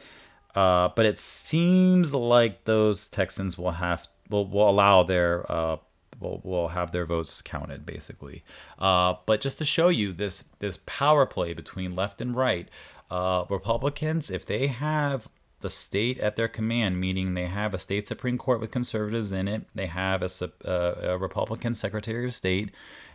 Uh, 0.54 0.90
but 0.96 1.06
it 1.06 1.18
seems 1.18 2.14
like 2.14 2.66
those 2.66 3.08
Texans 3.08 3.58
will 3.58 3.72
have 3.72 4.08
will, 4.30 4.46
will 4.48 4.70
allow 4.70 5.04
their 5.04 5.50
uh, 5.52 5.78
will, 6.20 6.42
will 6.44 6.70
have 6.70 6.92
their 6.92 7.06
votes 7.06 7.42
counted 7.42 7.86
basically. 7.86 8.44
Uh, 8.80 9.16
but 9.26 9.42
just 9.42 9.58
to 9.58 9.66
show 9.66 9.90
you 9.90 10.14
this 10.14 10.46
this 10.60 10.80
power 10.86 11.26
play 11.26 11.54
between 11.54 11.96
left 11.96 12.22
and 12.22 12.36
right, 12.36 12.70
uh, 13.10 13.46
Republicans 13.50 14.30
if 14.30 14.46
they 14.46 14.68
have 14.68 15.30
the 15.62 15.70
state 15.70 16.20
at 16.20 16.36
their 16.36 16.48
command, 16.48 17.00
meaning 17.00 17.34
they 17.34 17.48
have 17.48 17.74
a 17.74 17.80
state 17.80 18.08
Supreme 18.08 18.38
Court 18.38 18.62
with 18.62 18.72
conservatives 18.72 19.32
in 19.32 19.48
it, 19.48 19.64
they 19.74 19.88
have 19.88 20.22
a, 20.22 20.30
a, 20.64 21.12
a, 21.14 21.18
Republican 21.18 21.74
Secretary 21.74 22.26
of 22.26 22.36
State, 22.36 22.70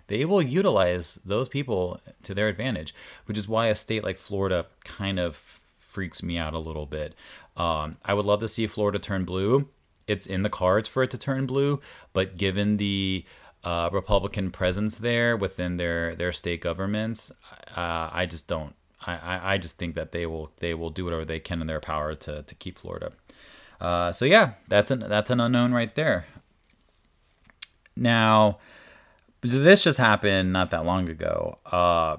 they 0.08 0.24
will 0.24 0.42
utilize 0.42 1.20
those 1.24 1.48
people 1.48 2.00
to 2.24 2.34
their 2.34 2.48
advantage, 2.48 2.94
which 3.26 3.38
is 3.38 3.46
why 3.46 3.68
a 3.68 3.74
state 3.74 4.02
like 4.02 4.18
Florida 4.18 4.66
kind 4.84 5.20
of 5.20 5.36
freaks 5.36 6.22
me 6.22 6.36
out 6.36 6.54
a 6.54 6.58
little 6.58 6.86
bit. 6.86 7.14
Um, 7.56 7.98
I 8.04 8.14
would 8.14 8.26
love 8.26 8.40
to 8.40 8.48
see 8.48 8.66
Florida 8.66 8.98
turn 8.98 9.24
blue. 9.24 9.68
It's 10.06 10.26
in 10.26 10.42
the 10.42 10.50
cards 10.50 10.88
for 10.88 11.02
it 11.02 11.10
to 11.10 11.18
turn 11.18 11.46
blue, 11.46 11.80
but 12.12 12.36
given 12.36 12.76
the 12.76 13.24
uh, 13.64 13.90
Republican 13.92 14.50
presence 14.50 14.96
there 14.96 15.36
within 15.36 15.76
their 15.76 16.14
their 16.14 16.32
state 16.32 16.60
governments, 16.60 17.30
uh, 17.76 18.10
I 18.12 18.26
just 18.28 18.48
don't 18.48 18.74
I, 19.06 19.54
I 19.54 19.58
just 19.58 19.78
think 19.78 19.94
that 19.94 20.12
they 20.12 20.26
will 20.26 20.52
they 20.58 20.74
will 20.74 20.90
do 20.90 21.04
whatever 21.04 21.24
they 21.24 21.40
can 21.40 21.60
in 21.60 21.66
their 21.66 21.80
power 21.80 22.14
to, 22.14 22.42
to 22.42 22.54
keep 22.54 22.78
Florida. 22.78 23.12
Uh, 23.80 24.12
so 24.12 24.24
yeah, 24.24 24.52
that's 24.68 24.90
an 24.90 25.00
that's 25.00 25.30
an 25.30 25.40
unknown 25.40 25.72
right 25.72 25.94
there. 25.94 26.26
Now, 27.96 28.58
this 29.40 29.84
just 29.84 29.98
happened 29.98 30.52
not 30.52 30.70
that 30.70 30.84
long 30.84 31.08
ago. 31.08 31.58
Uh, 31.66 32.18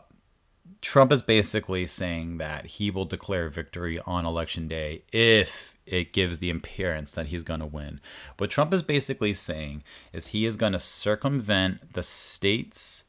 Trump 0.81 1.11
is 1.11 1.21
basically 1.21 1.85
saying 1.85 2.37
that 2.37 2.65
he 2.65 2.91
will 2.91 3.05
declare 3.05 3.49
victory 3.49 3.99
on 4.05 4.25
election 4.25 4.67
day 4.67 5.03
if 5.11 5.72
it 5.85 6.13
gives 6.13 6.39
the 6.39 6.49
appearance 6.49 7.13
that 7.13 7.27
he's 7.27 7.43
going 7.43 7.59
to 7.59 7.65
win. 7.65 7.99
What 8.37 8.49
Trump 8.49 8.73
is 8.73 8.81
basically 8.81 9.33
saying 9.33 9.83
is 10.11 10.27
he 10.27 10.45
is 10.45 10.55
going 10.55 10.73
to 10.73 10.79
circumvent 10.79 11.93
the 11.93 12.03
states 12.03 13.03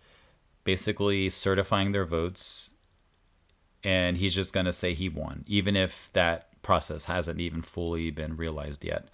basically 0.64 1.28
certifying 1.28 1.92
their 1.92 2.06
votes 2.06 2.70
and 3.84 4.16
he's 4.16 4.34
just 4.34 4.52
going 4.52 4.66
to 4.66 4.72
say 4.72 4.94
he 4.94 5.08
won, 5.08 5.44
even 5.46 5.76
if 5.76 6.10
that 6.14 6.48
process 6.62 7.04
hasn't 7.04 7.38
even 7.38 7.60
fully 7.62 8.10
been 8.10 8.37
realized 8.37 8.84
yet. 8.84 9.08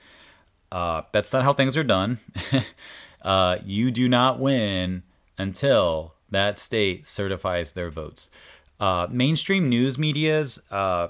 Uh, 0.70 1.02
that's 1.12 1.32
not 1.32 1.42
how 1.42 1.52
things 1.52 1.76
are 1.76 1.84
done. 1.84 2.20
uh, 3.22 3.56
you 3.64 3.90
do 3.90 4.08
not 4.08 4.38
win 4.38 5.02
until 5.36 6.14
that 6.30 6.60
state 6.60 7.06
certifies 7.06 7.72
their 7.72 7.90
votes. 7.90 8.30
Uh, 8.78 9.08
mainstream 9.10 9.68
news 9.68 9.98
media's 9.98 10.62
uh, 10.70 11.08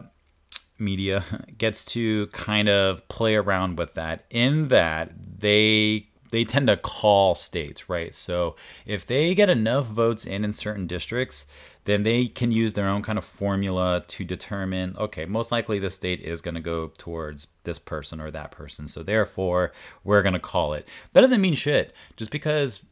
media 0.81 1.25
gets 1.59 1.85
to 1.87 2.27
kind 2.29 2.69
of 2.69 3.07
play 3.09 3.35
around 3.35 3.79
with 3.79 3.95
that 3.95 4.25
in 4.31 4.69
that 4.69 5.13
they 5.39 6.07
they 6.31 6.45
tend 6.45 6.69
to 6.69 6.77
call 6.77 7.35
states, 7.35 7.89
right? 7.89 8.15
So 8.15 8.55
if 8.87 9.05
they 9.05 9.35
get 9.35 9.51
enough 9.51 9.87
votes 9.87 10.25
in 10.25 10.45
in 10.45 10.53
certain 10.53 10.87
districts, 10.87 11.45
then 11.85 12.03
they 12.05 12.29
can 12.29 12.53
use 12.53 12.75
their 12.75 12.89
own 12.89 13.03
kind 13.03 13.19
of 13.19 13.25
formula 13.25 14.05
to 14.07 14.25
determine 14.25 14.97
okay, 14.97 15.25
most 15.25 15.51
likely 15.51 15.79
the 15.79 15.91
state 15.91 16.21
is 16.21 16.41
going 16.41 16.55
to 16.55 16.61
go 16.61 16.89
towards 16.99 17.49
this 17.65 17.79
person 17.79 18.21
or 18.21 18.31
that 18.31 18.51
person. 18.51 18.87
So 18.87 19.03
therefore, 19.03 19.73
we're 20.05 20.23
going 20.23 20.35
to 20.35 20.39
call 20.39 20.73
it. 20.73 20.87
That 21.13 21.23
doesn't 21.23 21.41
mean 21.41 21.55
shit. 21.55 21.93
Just 22.17 22.31
because 22.31 22.85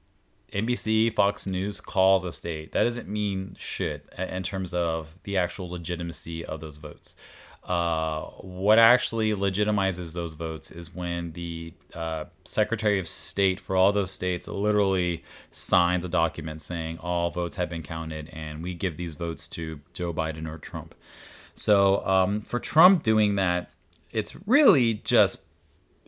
NBC, 0.52 1.12
Fox 1.14 1.46
News 1.46 1.80
calls 1.80 2.24
a 2.24 2.32
state, 2.32 2.72
that 2.72 2.84
doesn't 2.84 3.08
mean 3.08 3.56
shit 3.58 4.08
in 4.16 4.42
terms 4.42 4.72
of 4.72 5.14
the 5.24 5.36
actual 5.36 5.68
legitimacy 5.68 6.44
of 6.44 6.60
those 6.60 6.78
votes. 6.78 7.14
What 7.68 8.78
actually 8.78 9.32
legitimizes 9.32 10.14
those 10.14 10.32
votes 10.34 10.70
is 10.70 10.94
when 10.94 11.32
the 11.32 11.74
uh, 11.92 12.24
Secretary 12.44 12.98
of 12.98 13.06
State 13.06 13.60
for 13.60 13.76
all 13.76 13.92
those 13.92 14.10
states 14.10 14.48
literally 14.48 15.22
signs 15.50 16.04
a 16.04 16.08
document 16.08 16.62
saying 16.62 16.98
all 16.98 17.30
votes 17.30 17.56
have 17.56 17.68
been 17.68 17.82
counted 17.82 18.30
and 18.30 18.62
we 18.62 18.72
give 18.72 18.96
these 18.96 19.14
votes 19.14 19.46
to 19.48 19.80
Joe 19.92 20.14
Biden 20.14 20.48
or 20.48 20.56
Trump. 20.56 20.94
So 21.54 22.06
um, 22.06 22.40
for 22.40 22.58
Trump 22.58 23.02
doing 23.02 23.34
that, 23.34 23.70
it's 24.10 24.34
really 24.46 24.94
just 24.94 25.42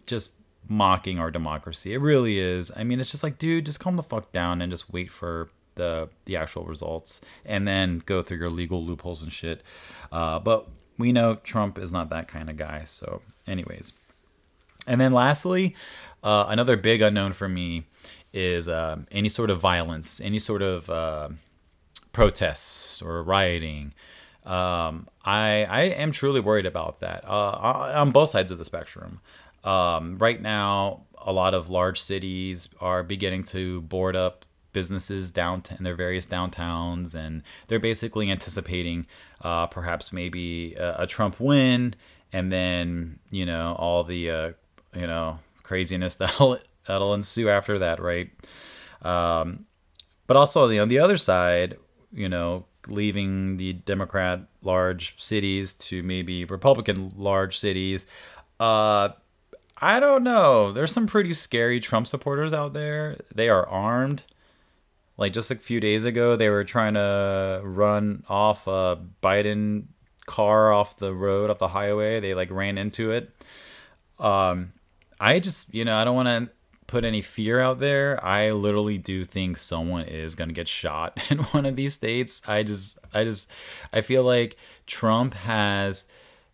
just 0.07 0.33
mocking 0.67 1.19
our 1.19 1.31
democracy. 1.31 1.93
It 1.93 1.99
really 1.99 2.39
is. 2.39 2.73
I 2.75 2.85
mean, 2.85 3.01
it's 3.01 3.11
just 3.11 3.23
like, 3.23 3.39
dude, 3.39 3.67
just 3.67 3.81
calm 3.81 3.97
the 3.97 4.03
fuck 4.03 4.33
down 4.33 4.63
and 4.63 4.73
just 4.73 4.91
wait 4.93 5.11
for 5.11 5.51
the 5.75 6.09
the 6.25 6.37
actual 6.37 6.65
results, 6.65 7.21
and 7.45 7.69
then 7.69 8.03
go 8.07 8.23
through 8.23 8.39
your 8.39 8.51
legal 8.51 8.85
loopholes 8.85 9.23
and 9.23 9.33
shit. 9.33 9.63
Uh, 10.11 10.39
but 10.39 10.69
we 11.01 11.13
know 11.13 11.37
Trump 11.37 11.79
is 11.79 11.93
not 11.93 12.11
that 12.11 12.29
kind 12.29 12.49
of 12.49 12.57
guy. 12.57 12.85
So, 12.85 13.23
anyways. 13.47 13.93
And 14.87 15.01
then 15.01 15.13
lastly, 15.13 15.75
uh, 16.23 16.47
another 16.49 16.77
big 16.77 17.03
unknown 17.03 17.33
for 17.33 17.49
me 17.49 17.85
is 18.33 18.69
uh, 18.69 18.99
any 19.11 19.29
sort 19.29 19.51
of 19.51 19.61
violence, 19.61 20.21
any 20.21 20.39
sort 20.39 20.63
of 20.63 20.89
uh, 20.89 21.29
protests 22.13 23.03
or 23.03 23.23
rioting. 23.23 23.93
Um, 24.45 25.09
I 25.25 25.67
I 25.69 25.81
am 25.83 26.13
truly 26.13 26.41
worried 26.41 26.67
about 26.67 27.01
that 27.01 27.25
uh, 27.27 27.51
on 27.95 28.11
both 28.11 28.31
sides 28.31 28.51
of 28.51 28.59
the 28.59 28.65
spectrum. 28.65 29.21
Um, 29.65 30.17
right 30.19 30.41
now, 30.41 31.03
a 31.19 31.33
lot 31.33 31.53
of 31.53 31.69
large 31.69 32.01
cities 32.01 32.69
are 32.81 33.03
beginning 33.03 33.45
to 33.45 33.83
board 33.83 34.17
up 34.17 34.47
businesses 34.73 35.31
down 35.31 35.63
in 35.77 35.85
their 35.85 35.95
various 35.95 36.27
downtowns, 36.27 37.15
and 37.15 37.43
they're 37.69 37.79
basically 37.79 38.31
anticipating 38.31 39.07
uh, 39.43 39.67
perhaps 39.67 40.13
maybe 40.13 40.75
a, 40.75 41.03
a, 41.03 41.07
Trump 41.07 41.41
win, 41.41 41.95
and 42.33 42.51
then 42.53 43.19
you 43.31 43.47
know 43.47 43.75
all 43.79 44.05
the 44.05 44.31
uh, 44.31 44.53
you 44.95 45.07
know 45.07 45.39
craziness 45.63 46.15
that'll 46.17 46.59
that'll 46.87 47.15
ensue 47.15 47.49
after 47.49 47.79
that, 47.79 48.01
right? 48.01 48.31
Um, 49.03 49.67
but 50.27 50.37
also 50.37 50.65
on 50.65 50.71
the, 50.71 50.79
on 50.79 50.89
the 50.89 50.99
other 50.99 51.17
side, 51.17 51.77
you 52.13 52.29
know, 52.29 52.67
leaving 52.87 53.57
the 53.57 53.73
Democrat 53.73 54.41
large 54.63 55.21
cities 55.21 55.75
to 55.75 56.03
maybe 56.03 56.45
Republican 56.45 57.13
large 57.17 57.59
cities. 57.59 58.07
Uh, 58.59 59.11
I 59.79 59.99
don't 59.99 60.23
know. 60.23 60.73
There's 60.73 60.93
some 60.93 61.07
pretty 61.07 61.33
scary 61.33 61.81
Trump 61.81 62.07
supporters 62.07 62.53
out 62.53 62.75
there. 62.75 63.17
They 63.35 63.49
are 63.49 63.67
armed. 63.67 64.25
Like 65.21 65.35
just 65.35 65.51
a 65.51 65.55
few 65.55 65.81
days 65.81 66.07
ago, 66.07 66.35
they 66.35 66.49
were 66.49 66.65
trying 66.65 66.95
to 66.95 67.61
run 67.63 68.25
off 68.27 68.67
a 68.67 68.99
Biden 69.23 69.85
car 70.25 70.73
off 70.73 70.97
the 70.97 71.13
road, 71.13 71.51
off 71.51 71.59
the 71.59 71.69
highway. 71.69 72.21
They 72.21 72.33
like 72.33 72.51
ran 72.51 72.79
into 72.79 73.11
it. 73.13 73.31
Um, 74.19 74.73
I 75.21 75.39
just, 75.39 75.75
you 75.75 75.85
know, 75.85 75.95
I 75.95 76.05
don't 76.05 76.17
want 76.17 76.29
to 76.29 76.51
put 76.87 77.05
any 77.05 77.21
fear 77.21 77.61
out 77.61 77.81
there. 77.81 78.23
I 78.25 78.53
literally 78.53 78.97
do 78.97 79.27
think 79.27 79.59
someone 79.59 80.07
is 80.07 80.35
going 80.35 80.49
to 80.49 80.55
get 80.55 80.67
shot 80.67 81.23
in 81.31 81.39
one 81.39 81.67
of 81.67 81.77
these 81.77 81.93
states. 81.93 82.41
I 82.49 82.63
just 82.63 82.99
I 83.13 83.25
just 83.25 83.51
I 83.93 84.01
feel 84.01 84.25
like 84.25 84.57
Trump 84.87 85.35
has 85.35 86.07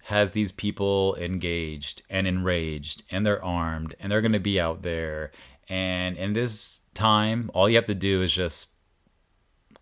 has 0.06 0.32
these 0.32 0.50
people 0.50 1.16
engaged 1.20 2.02
and 2.10 2.26
enraged 2.26 3.04
and 3.12 3.24
they're 3.24 3.44
armed 3.44 3.94
and 4.00 4.10
they're 4.10 4.20
going 4.20 4.32
to 4.32 4.40
be 4.40 4.60
out 4.60 4.82
there 4.82 5.32
and 5.68 6.16
in 6.16 6.32
this 6.32 6.80
time 6.96 7.50
all 7.54 7.68
you 7.68 7.76
have 7.76 7.86
to 7.86 7.94
do 7.94 8.22
is 8.22 8.32
just 8.32 8.66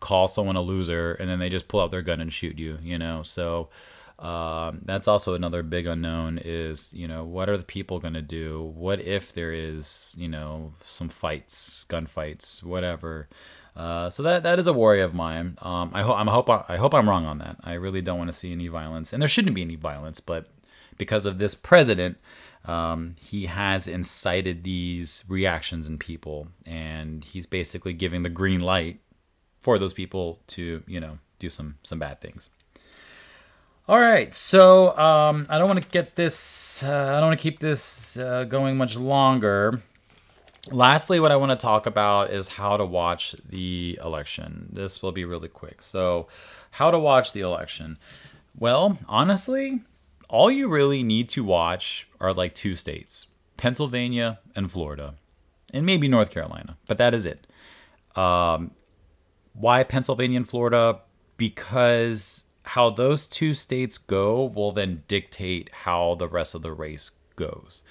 call 0.00 0.28
someone 0.28 0.56
a 0.56 0.60
loser 0.60 1.14
and 1.14 1.30
then 1.30 1.38
they 1.38 1.48
just 1.48 1.68
pull 1.68 1.80
out 1.80 1.90
their 1.90 2.02
gun 2.02 2.20
and 2.20 2.30
shoot 2.30 2.58
you, 2.58 2.78
you 2.82 2.98
know. 2.98 3.22
So 3.22 3.70
um, 4.18 4.82
that's 4.84 5.08
also 5.08 5.34
another 5.34 5.62
big 5.62 5.86
unknown 5.86 6.38
is 6.44 6.92
you 6.92 7.08
know 7.08 7.24
what 7.24 7.48
are 7.48 7.56
the 7.56 7.64
people 7.64 7.98
going 8.00 8.14
to 8.14 8.22
do? 8.22 8.72
What 8.74 9.00
if 9.00 9.32
there 9.32 9.52
is 9.52 10.14
you 10.18 10.28
know 10.28 10.74
some 10.86 11.08
fights 11.08 11.86
gunfights 11.88 12.62
whatever? 12.62 13.28
Uh, 13.74 14.08
so 14.08 14.22
that 14.22 14.42
that 14.42 14.58
is 14.58 14.66
a 14.66 14.72
worry 14.72 15.00
of 15.00 15.14
mine. 15.14 15.58
Um, 15.62 15.90
I, 15.94 16.02
hope 16.02 16.16
I'm 16.16 16.26
hope 16.28 16.48
I 16.48 16.76
hope 16.76 16.94
I'm 16.94 17.08
wrong 17.08 17.24
on 17.24 17.38
that. 17.38 17.56
I 17.64 17.72
really 17.74 18.02
don't 18.02 18.18
want 18.18 18.30
to 18.30 18.36
see 18.36 18.52
any 18.52 18.68
violence 18.68 19.12
and 19.12 19.22
there 19.22 19.28
shouldn't 19.28 19.54
be 19.54 19.62
any 19.62 19.76
violence 19.76 20.20
but 20.20 20.48
because 20.96 21.26
of 21.26 21.38
this 21.38 21.54
president 21.54 22.18
um, 22.64 23.16
he 23.20 23.46
has 23.46 23.86
incited 23.86 24.64
these 24.64 25.24
reactions 25.28 25.86
in 25.86 25.98
people 25.98 26.48
and 26.66 27.24
he's 27.24 27.46
basically 27.46 27.92
giving 27.92 28.22
the 28.22 28.28
green 28.28 28.60
light 28.60 29.00
for 29.60 29.78
those 29.78 29.92
people 29.92 30.40
to 30.46 30.82
you 30.86 31.00
know 31.00 31.18
do 31.38 31.48
some 31.48 31.76
some 31.82 31.98
bad 31.98 32.20
things 32.20 32.50
all 33.86 34.00
right, 34.00 34.34
so 34.34 34.96
um, 34.96 35.46
I 35.50 35.58
don't 35.58 35.68
want 35.68 35.82
to 35.82 35.88
get 35.90 36.16
this. 36.16 36.82
Uh, 36.82 36.88
I 36.88 37.20
don't 37.20 37.28
want 37.28 37.38
to 37.38 37.42
keep 37.42 37.58
this 37.58 38.16
uh, 38.16 38.44
going 38.44 38.78
much 38.78 38.96
longer. 38.96 39.82
Lastly, 40.70 41.20
what 41.20 41.30
I 41.30 41.36
want 41.36 41.52
to 41.52 41.56
talk 41.56 41.84
about 41.84 42.30
is 42.30 42.48
how 42.48 42.78
to 42.78 42.86
watch 42.86 43.36
the 43.46 43.98
election. 44.02 44.70
This 44.72 45.02
will 45.02 45.12
be 45.12 45.26
really 45.26 45.48
quick. 45.48 45.82
So, 45.82 46.28
how 46.70 46.90
to 46.90 46.98
watch 46.98 47.32
the 47.32 47.40
election? 47.40 47.98
Well, 48.58 48.96
honestly, 49.06 49.82
all 50.34 50.50
you 50.50 50.66
really 50.66 51.04
need 51.04 51.28
to 51.28 51.44
watch 51.44 52.08
are 52.20 52.34
like 52.34 52.52
two 52.52 52.74
states 52.74 53.28
Pennsylvania 53.56 54.40
and 54.56 54.68
Florida, 54.68 55.14
and 55.72 55.86
maybe 55.86 56.08
North 56.08 56.30
Carolina, 56.30 56.76
but 56.88 56.98
that 56.98 57.14
is 57.14 57.24
it. 57.24 57.46
Um, 58.16 58.72
why 59.52 59.84
Pennsylvania 59.84 60.38
and 60.38 60.48
Florida? 60.48 61.02
Because 61.36 62.46
how 62.64 62.90
those 62.90 63.28
two 63.28 63.54
states 63.54 63.96
go 63.96 64.44
will 64.44 64.72
then 64.72 65.04
dictate 65.06 65.70
how 65.72 66.16
the 66.16 66.26
rest 66.26 66.56
of 66.56 66.62
the 66.62 66.72
race 66.72 67.12
goes. 67.36 67.84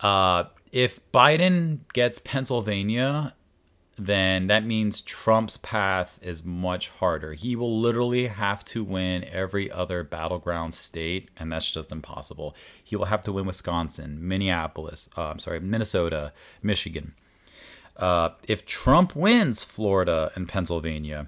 Uh, 0.00 0.44
if 0.72 1.00
Biden 1.10 1.80
gets 1.94 2.18
Pennsylvania, 2.18 3.32
then 4.06 4.46
that 4.46 4.64
means 4.64 5.02
Trump's 5.02 5.58
path 5.58 6.18
is 6.22 6.42
much 6.42 6.88
harder. 6.88 7.34
He 7.34 7.54
will 7.54 7.80
literally 7.80 8.28
have 8.28 8.64
to 8.66 8.82
win 8.82 9.24
every 9.24 9.70
other 9.70 10.02
battleground 10.02 10.74
state, 10.74 11.30
and 11.36 11.52
that's 11.52 11.70
just 11.70 11.92
impossible. 11.92 12.56
He 12.82 12.96
will 12.96 13.06
have 13.06 13.22
to 13.24 13.32
win 13.32 13.44
Wisconsin, 13.44 14.26
Minneapolis, 14.26 15.10
uh, 15.18 15.24
I'm 15.24 15.38
sorry, 15.38 15.60
Minnesota, 15.60 16.32
Michigan. 16.62 17.14
Uh, 17.96 18.30
if 18.48 18.64
Trump 18.64 19.14
wins 19.14 19.62
Florida 19.62 20.32
and 20.34 20.48
Pennsylvania, 20.48 21.26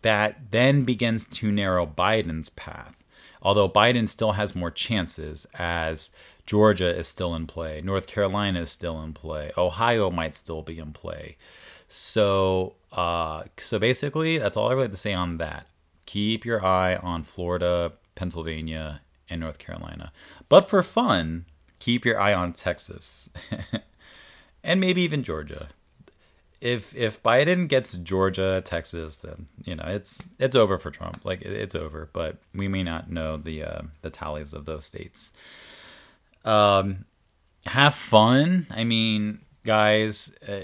that 0.00 0.50
then 0.50 0.84
begins 0.84 1.26
to 1.26 1.52
narrow 1.52 1.86
Biden's 1.86 2.48
path. 2.48 2.96
Although 3.42 3.68
Biden 3.68 4.08
still 4.08 4.32
has 4.32 4.56
more 4.56 4.70
chances, 4.70 5.46
as 5.54 6.10
Georgia 6.48 6.88
is 6.88 7.06
still 7.06 7.34
in 7.34 7.46
play, 7.46 7.82
North 7.82 8.06
Carolina 8.06 8.62
is 8.62 8.70
still 8.70 9.02
in 9.02 9.12
play, 9.12 9.52
Ohio 9.58 10.10
might 10.10 10.34
still 10.34 10.62
be 10.62 10.78
in 10.78 10.92
play. 10.92 11.36
So, 11.88 12.76
uh, 12.90 13.44
so 13.58 13.78
basically, 13.78 14.38
that's 14.38 14.56
all 14.56 14.70
I 14.70 14.72
really 14.72 14.84
have 14.84 14.92
to 14.92 14.96
say 14.96 15.12
on 15.12 15.36
that. 15.38 15.66
Keep 16.06 16.46
your 16.46 16.64
eye 16.64 16.96
on 16.96 17.22
Florida, 17.22 17.92
Pennsylvania, 18.14 19.02
and 19.28 19.42
North 19.42 19.58
Carolina. 19.58 20.10
But 20.48 20.62
for 20.62 20.82
fun, 20.82 21.44
keep 21.80 22.06
your 22.06 22.18
eye 22.18 22.32
on 22.32 22.54
Texas 22.54 23.28
and 24.64 24.80
maybe 24.80 25.02
even 25.02 25.22
Georgia 25.22 25.68
if 26.60 26.94
if 26.94 27.22
Biden 27.22 27.68
gets 27.68 27.92
Georgia, 27.92 28.60
Texas, 28.64 29.16
then 29.16 29.46
you 29.64 29.76
know 29.76 29.84
it's 29.86 30.18
it's 30.38 30.56
over 30.56 30.78
for 30.78 30.90
Trump. 30.90 31.24
Like 31.24 31.42
it's 31.42 31.74
over. 31.74 32.10
But 32.12 32.38
we 32.54 32.68
may 32.68 32.82
not 32.82 33.10
know 33.10 33.36
the 33.36 33.62
uh, 33.62 33.82
the 34.02 34.10
tallies 34.10 34.52
of 34.52 34.64
those 34.64 34.84
states. 34.84 35.32
Um, 36.44 37.04
have 37.66 37.94
fun. 37.94 38.66
I 38.70 38.84
mean, 38.84 39.40
guys, 39.64 40.32
uh, 40.46 40.60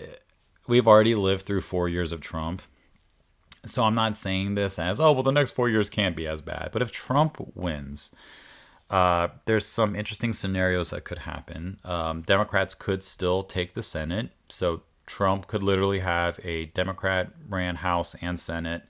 we've 0.66 0.86
already 0.86 1.14
lived 1.14 1.44
through 1.46 1.60
four 1.62 1.88
years 1.88 2.12
of 2.12 2.20
Trump. 2.20 2.62
So 3.66 3.82
I'm 3.82 3.94
not 3.94 4.16
saying 4.16 4.54
this 4.54 4.78
as 4.78 5.00
oh 5.00 5.12
well 5.12 5.22
the 5.22 5.30
next 5.30 5.52
four 5.52 5.70
years 5.70 5.88
can't 5.88 6.16
be 6.16 6.26
as 6.26 6.42
bad. 6.42 6.70
But 6.72 6.82
if 6.82 6.92
Trump 6.92 7.36
wins, 7.54 8.10
uh, 8.90 9.28
there's 9.46 9.66
some 9.66 9.96
interesting 9.96 10.32
scenarios 10.32 10.90
that 10.90 11.04
could 11.04 11.20
happen. 11.20 11.78
Um, 11.84 12.22
Democrats 12.22 12.74
could 12.74 13.02
still 13.02 13.42
take 13.42 13.72
the 13.72 13.82
Senate, 13.82 14.30
so 14.48 14.82
Trump 15.06 15.46
could 15.46 15.62
literally 15.62 16.00
have 16.00 16.38
a 16.44 16.66
Democrat 16.66 17.30
ran 17.48 17.76
House 17.76 18.14
and 18.20 18.38
Senate 18.38 18.82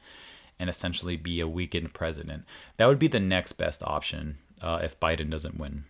and 0.59 0.69
essentially 0.69 1.17
be 1.17 1.41
a 1.41 1.49
weakened 1.49 1.93
president. 1.95 2.45
That 2.77 2.87
would 2.87 2.99
be 2.99 3.09
the 3.09 3.21
next 3.21 3.53
best 3.55 3.83
option 3.85 4.39
uh, 4.61 4.81
if 4.83 4.99
Biden 4.99 5.31
doesn't 5.31 5.59
win. 5.59 5.85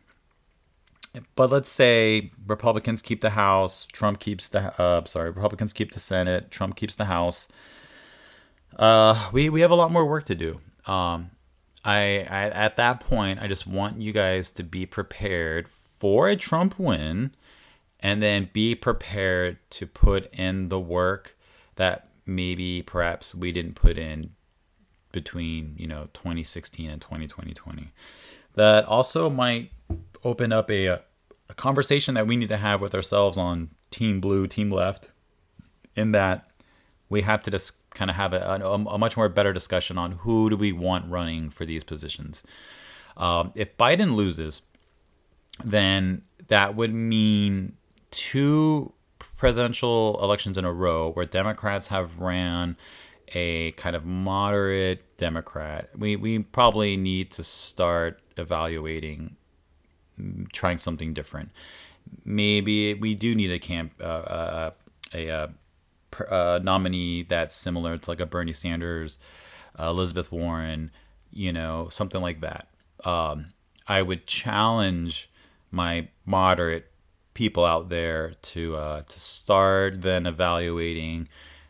But 1.36 1.50
let's 1.50 1.70
say 1.70 2.32
Republicans 2.46 3.00
keep 3.00 3.20
the 3.20 3.30
House, 3.30 3.86
Trump 3.92 4.18
keeps 4.18 4.48
the 4.48 4.80
uh, 4.80 5.04
sorry, 5.04 5.30
Republicans 5.30 5.72
keep 5.72 5.92
the 5.92 6.00
Senate, 6.00 6.50
Trump 6.50 6.76
keeps 6.76 6.94
the 6.94 7.04
House. 7.04 7.48
Uh, 8.76 9.30
we 9.32 9.48
we 9.48 9.60
have 9.60 9.70
a 9.70 9.76
lot 9.76 9.92
more 9.92 10.04
work 10.04 10.24
to 10.24 10.34
do. 10.34 10.60
Um, 10.86 11.30
I, 11.84 12.26
I 12.28 12.50
at 12.50 12.76
that 12.76 13.00
point, 13.00 13.40
I 13.40 13.46
just 13.46 13.66
want 13.66 14.00
you 14.00 14.12
guys 14.12 14.50
to 14.52 14.62
be 14.62 14.86
prepared 14.86 15.68
for 15.68 16.28
a 16.28 16.36
Trump 16.36 16.78
win 16.78 17.32
and 18.00 18.22
then 18.22 18.50
be 18.52 18.74
prepared 18.74 19.58
to 19.70 19.86
put 19.86 20.32
in 20.34 20.68
the 20.68 20.80
work 20.80 21.36
that 21.76 22.08
maybe 22.26 22.82
perhaps 22.82 23.34
we 23.34 23.52
didn't 23.52 23.74
put 23.74 23.98
in 23.98 24.30
between 25.12 25.74
you 25.78 25.86
know 25.86 26.08
2016 26.12 26.90
and 26.90 27.00
2020 27.00 27.92
that 28.54 28.84
also 28.84 29.30
might 29.30 29.70
open 30.24 30.52
up 30.52 30.70
a, 30.70 30.86
a 30.86 31.54
conversation 31.56 32.14
that 32.14 32.26
we 32.26 32.36
need 32.36 32.48
to 32.48 32.56
have 32.56 32.80
with 32.80 32.94
ourselves 32.94 33.36
on 33.36 33.70
team 33.90 34.20
blue 34.20 34.46
team 34.46 34.70
left 34.70 35.10
in 35.94 36.12
that 36.12 36.50
we 37.08 37.22
have 37.22 37.42
to 37.42 37.50
just 37.50 37.88
kind 37.90 38.10
of 38.10 38.16
have 38.16 38.32
a, 38.32 38.38
a, 38.38 38.72
a, 38.72 38.98
much 38.98 39.16
more 39.16 39.28
better 39.28 39.52
discussion 39.52 39.96
on 39.96 40.12
who 40.12 40.50
do 40.50 40.56
we 40.56 40.72
want 40.72 41.08
running 41.08 41.48
for 41.48 41.64
these 41.64 41.84
positions. 41.84 42.42
Um, 43.16 43.52
if 43.54 43.76
biden 43.76 44.16
loses 44.16 44.62
then 45.62 46.22
that 46.48 46.74
would 46.74 46.92
mean 46.92 47.76
two 48.10 48.92
presidential 49.36 50.18
elections 50.22 50.58
in 50.58 50.64
a 50.64 50.72
row 50.72 51.10
where 51.12 51.26
Democrats 51.26 51.88
have 51.88 52.18
ran 52.18 52.76
a 53.28 53.72
kind 53.72 53.96
of 53.96 54.04
moderate 54.04 55.16
Democrat, 55.16 55.90
we, 55.96 56.16
we 56.16 56.38
probably 56.38 56.96
need 56.96 57.30
to 57.32 57.44
start 57.44 58.20
evaluating 58.36 59.36
trying 60.52 60.78
something 60.78 61.14
different. 61.14 61.50
Maybe 62.24 62.94
we 62.94 63.14
do 63.14 63.34
need 63.34 63.50
a 63.50 63.58
camp 63.58 63.92
uh, 64.00 64.04
uh, 64.04 64.70
a, 65.14 65.28
a, 65.28 65.50
a, 66.30 66.60
nominee 66.60 67.22
that's 67.22 67.54
similar 67.54 67.96
to 67.98 68.10
like 68.10 68.20
a 68.20 68.26
Bernie 68.26 68.52
Sanders, 68.52 69.18
uh, 69.78 69.88
Elizabeth 69.88 70.30
Warren, 70.30 70.90
you 71.32 71.52
know, 71.52 71.88
something 71.90 72.20
like 72.20 72.40
that. 72.40 72.68
Um, 73.04 73.52
I 73.86 74.02
would 74.02 74.26
challenge 74.26 75.30
my 75.70 76.08
moderate 76.24 76.90
people 77.34 77.64
out 77.64 77.88
there 77.88 78.32
to 78.40 78.76
uh, 78.76 79.02
to 79.02 79.20
start 79.20 80.02
then 80.02 80.26
evaluating 80.26 81.28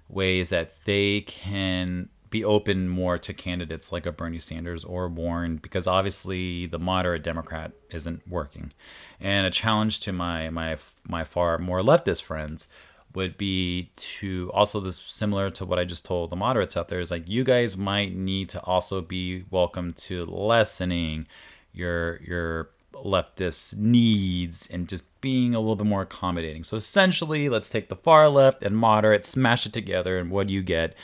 ways 0.08 0.50
that 0.50 0.84
they 0.84 1.22
can 1.22 2.08
be 2.34 2.44
open 2.44 2.88
more 2.88 3.16
to 3.16 3.32
candidates 3.32 3.92
like 3.92 4.06
a 4.06 4.10
Bernie 4.10 4.40
Sanders 4.40 4.82
or 4.82 5.06
Warren 5.08 5.58
because 5.58 5.86
obviously 5.86 6.66
the 6.66 6.80
moderate 6.80 7.22
Democrat 7.22 7.70
isn't 7.92 8.26
working. 8.26 8.72
And 9.20 9.46
a 9.46 9.50
challenge 9.50 10.00
to 10.00 10.12
my 10.12 10.50
my 10.50 10.76
my 11.06 11.22
far 11.22 11.58
more 11.58 11.80
leftist 11.80 12.22
friends, 12.22 12.66
would 13.14 13.38
be 13.38 13.92
to 13.94 14.50
also 14.52 14.80
this 14.80 14.98
similar 14.98 15.48
to 15.50 15.64
what 15.64 15.78
I 15.78 15.84
just 15.84 16.04
told 16.04 16.30
the 16.30 16.36
moderates 16.36 16.76
out 16.76 16.88
there 16.88 16.98
is 16.98 17.12
like 17.12 17.28
you 17.28 17.44
guys 17.44 17.76
might 17.76 18.16
need 18.16 18.48
to 18.48 18.60
also 18.62 19.00
be 19.00 19.44
welcome 19.52 19.92
to 20.08 20.26
lessening 20.26 21.28
your 21.72 22.20
your 22.20 22.70
leftist 22.94 23.76
needs 23.76 24.66
and 24.66 24.88
just 24.88 25.04
being 25.20 25.54
a 25.54 25.60
little 25.60 25.76
bit 25.76 25.86
more 25.86 26.02
accommodating. 26.02 26.64
So 26.64 26.76
essentially, 26.76 27.48
let's 27.48 27.68
take 27.68 27.88
the 27.88 27.96
far 27.96 28.28
left 28.28 28.62
and 28.62 28.76
moderate, 28.76 29.24
smash 29.24 29.66
it 29.66 29.72
together, 29.72 30.18
and 30.18 30.30
what 30.30 30.48
do 30.48 30.52
you 30.52 30.62
get? 30.62 30.94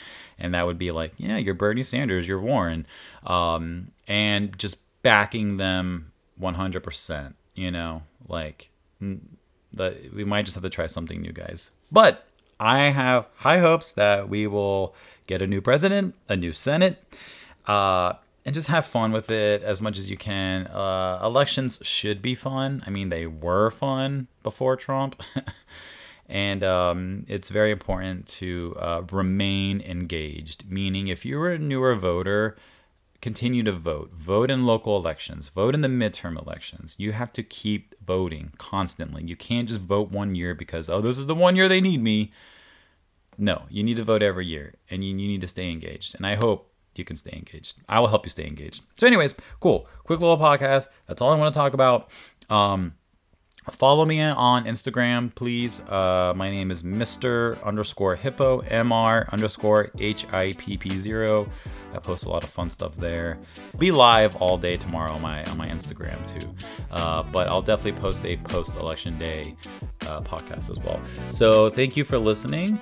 And 0.41 0.53
that 0.53 0.65
would 0.65 0.77
be 0.77 0.91
like, 0.91 1.13
yeah, 1.17 1.37
you're 1.37 1.53
Bernie 1.53 1.83
Sanders, 1.83 2.27
you're 2.27 2.41
Warren, 2.41 2.85
um, 3.25 3.91
and 4.07 4.57
just 4.57 4.79
backing 5.03 5.57
them 5.57 6.11
100%. 6.41 7.33
You 7.55 7.71
know, 7.71 8.03
like 8.27 8.69
we 8.99 10.23
might 10.25 10.45
just 10.45 10.55
have 10.55 10.63
to 10.63 10.69
try 10.69 10.87
something 10.87 11.21
new, 11.21 11.31
guys. 11.31 11.71
But 11.91 12.25
I 12.59 12.89
have 12.89 13.27
high 13.37 13.59
hopes 13.59 13.93
that 13.93 14.29
we 14.29 14.47
will 14.47 14.95
get 15.27 15.41
a 15.41 15.47
new 15.47 15.61
president, 15.61 16.15
a 16.27 16.35
new 16.35 16.53
Senate. 16.53 17.03
Uh, 17.67 18.13
and 18.45 18.55
just 18.55 18.67
have 18.67 18.85
fun 18.85 19.11
with 19.11 19.29
it 19.29 19.61
as 19.61 19.81
much 19.81 19.97
as 19.99 20.09
you 20.09 20.17
can. 20.17 20.65
Uh, 20.67 21.19
elections 21.23 21.79
should 21.83 22.21
be 22.21 22.33
fun. 22.33 22.83
I 22.87 22.89
mean, 22.89 23.09
they 23.09 23.27
were 23.27 23.69
fun 23.69 24.27
before 24.41 24.75
Trump. 24.75 25.21
and 26.31 26.63
um, 26.63 27.25
it's 27.27 27.49
very 27.49 27.71
important 27.71 28.25
to 28.27 28.73
uh, 28.79 29.01
remain 29.11 29.81
engaged, 29.81 30.63
meaning, 30.71 31.07
if 31.07 31.25
you're 31.25 31.49
a 31.49 31.59
newer 31.59 31.93
voter, 31.93 32.55
continue 33.21 33.63
to 33.63 33.73
vote. 33.73 34.11
Vote 34.13 34.49
in 34.49 34.65
local 34.65 34.95
elections, 34.95 35.49
vote 35.49 35.75
in 35.75 35.81
the 35.81 35.89
midterm 35.89 36.41
elections. 36.41 36.95
You 36.97 37.11
have 37.11 37.33
to 37.33 37.43
keep 37.43 37.95
voting 38.01 38.53
constantly. 38.57 39.25
You 39.25 39.35
can't 39.35 39.67
just 39.67 39.81
vote 39.81 40.09
one 40.09 40.33
year 40.33 40.55
because, 40.55 40.87
oh, 40.87 41.01
this 41.01 41.17
is 41.17 41.27
the 41.27 41.35
one 41.35 41.57
year 41.57 41.67
they 41.67 41.81
need 41.81 42.01
me. 42.01 42.31
No, 43.37 43.63
you 43.69 43.83
need 43.83 43.97
to 43.97 44.03
vote 44.05 44.23
every 44.23 44.45
year 44.45 44.75
and 44.89 45.03
you, 45.03 45.09
you 45.09 45.27
need 45.27 45.41
to 45.41 45.47
stay 45.47 45.69
engaged. 45.69 46.15
And 46.15 46.25
I 46.25 46.35
hope 46.35 46.71
you 46.95 47.03
can 47.03 47.17
stay 47.17 47.33
engaged. 47.33 47.75
I 47.89 47.99
will 47.99 48.07
help 48.07 48.25
you 48.25 48.29
stay 48.29 48.47
engaged. 48.47 48.83
So, 48.95 49.05
anyways, 49.05 49.35
cool. 49.59 49.85
Quick 50.05 50.21
little 50.21 50.37
podcast. 50.37 50.87
That's 51.07 51.21
all 51.21 51.33
I 51.33 51.37
want 51.37 51.53
to 51.53 51.59
talk 51.59 51.73
about. 51.73 52.09
Um, 52.49 52.93
follow 53.69 54.05
me 54.05 54.21
on 54.21 54.65
Instagram, 54.65 55.33
please. 55.35 55.81
Uh, 55.81 56.33
my 56.35 56.49
name 56.49 56.71
is 56.71 56.83
Mr. 56.83 57.61
underscore 57.63 58.15
Hippo, 58.15 58.61
Mr. 58.61 59.31
underscore 59.31 59.91
H 59.99 60.25
I 60.33 60.53
P 60.57 60.77
P 60.77 60.99
zero. 60.99 61.47
I 61.93 61.99
post 61.99 62.25
a 62.25 62.29
lot 62.29 62.43
of 62.43 62.49
fun 62.49 62.69
stuff 62.69 62.95
there. 62.95 63.37
Be 63.77 63.91
live 63.91 64.35
all 64.37 64.57
day 64.57 64.77
tomorrow 64.77 65.13
on 65.13 65.21
my 65.21 65.43
on 65.45 65.57
my 65.57 65.67
Instagram 65.67 66.25
too. 66.25 66.49
Uh, 66.89 67.23
but 67.23 67.47
I'll 67.47 67.61
definitely 67.61 67.99
post 68.01 68.25
a 68.25 68.37
post 68.37 68.75
election 68.77 69.17
day 69.19 69.55
uh, 70.07 70.21
podcast 70.21 70.69
as 70.69 70.79
well. 70.79 70.99
So 71.29 71.69
thank 71.69 71.95
you 71.95 72.03
for 72.03 72.17
listening. 72.17 72.79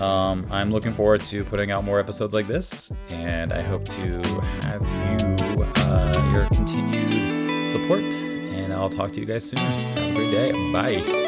Um, 0.00 0.46
I'm 0.50 0.70
looking 0.70 0.94
forward 0.94 1.20
to 1.22 1.44
putting 1.44 1.70
out 1.70 1.84
more 1.84 2.00
episodes 2.00 2.34
like 2.34 2.48
this, 2.48 2.92
and 3.10 3.52
I 3.52 3.62
hope 3.62 3.84
to 3.84 4.22
have 4.62 4.82
you 4.82 5.64
uh, 5.64 6.30
your 6.32 6.46
continued 6.48 7.70
support. 7.70 8.33
I'll 8.74 8.90
talk 8.90 9.12
to 9.12 9.20
you 9.20 9.26
guys 9.26 9.44
soon. 9.44 9.58
Have 9.60 9.96
a 9.96 10.12
great 10.12 10.30
day. 10.30 10.72
Bye. 10.72 11.23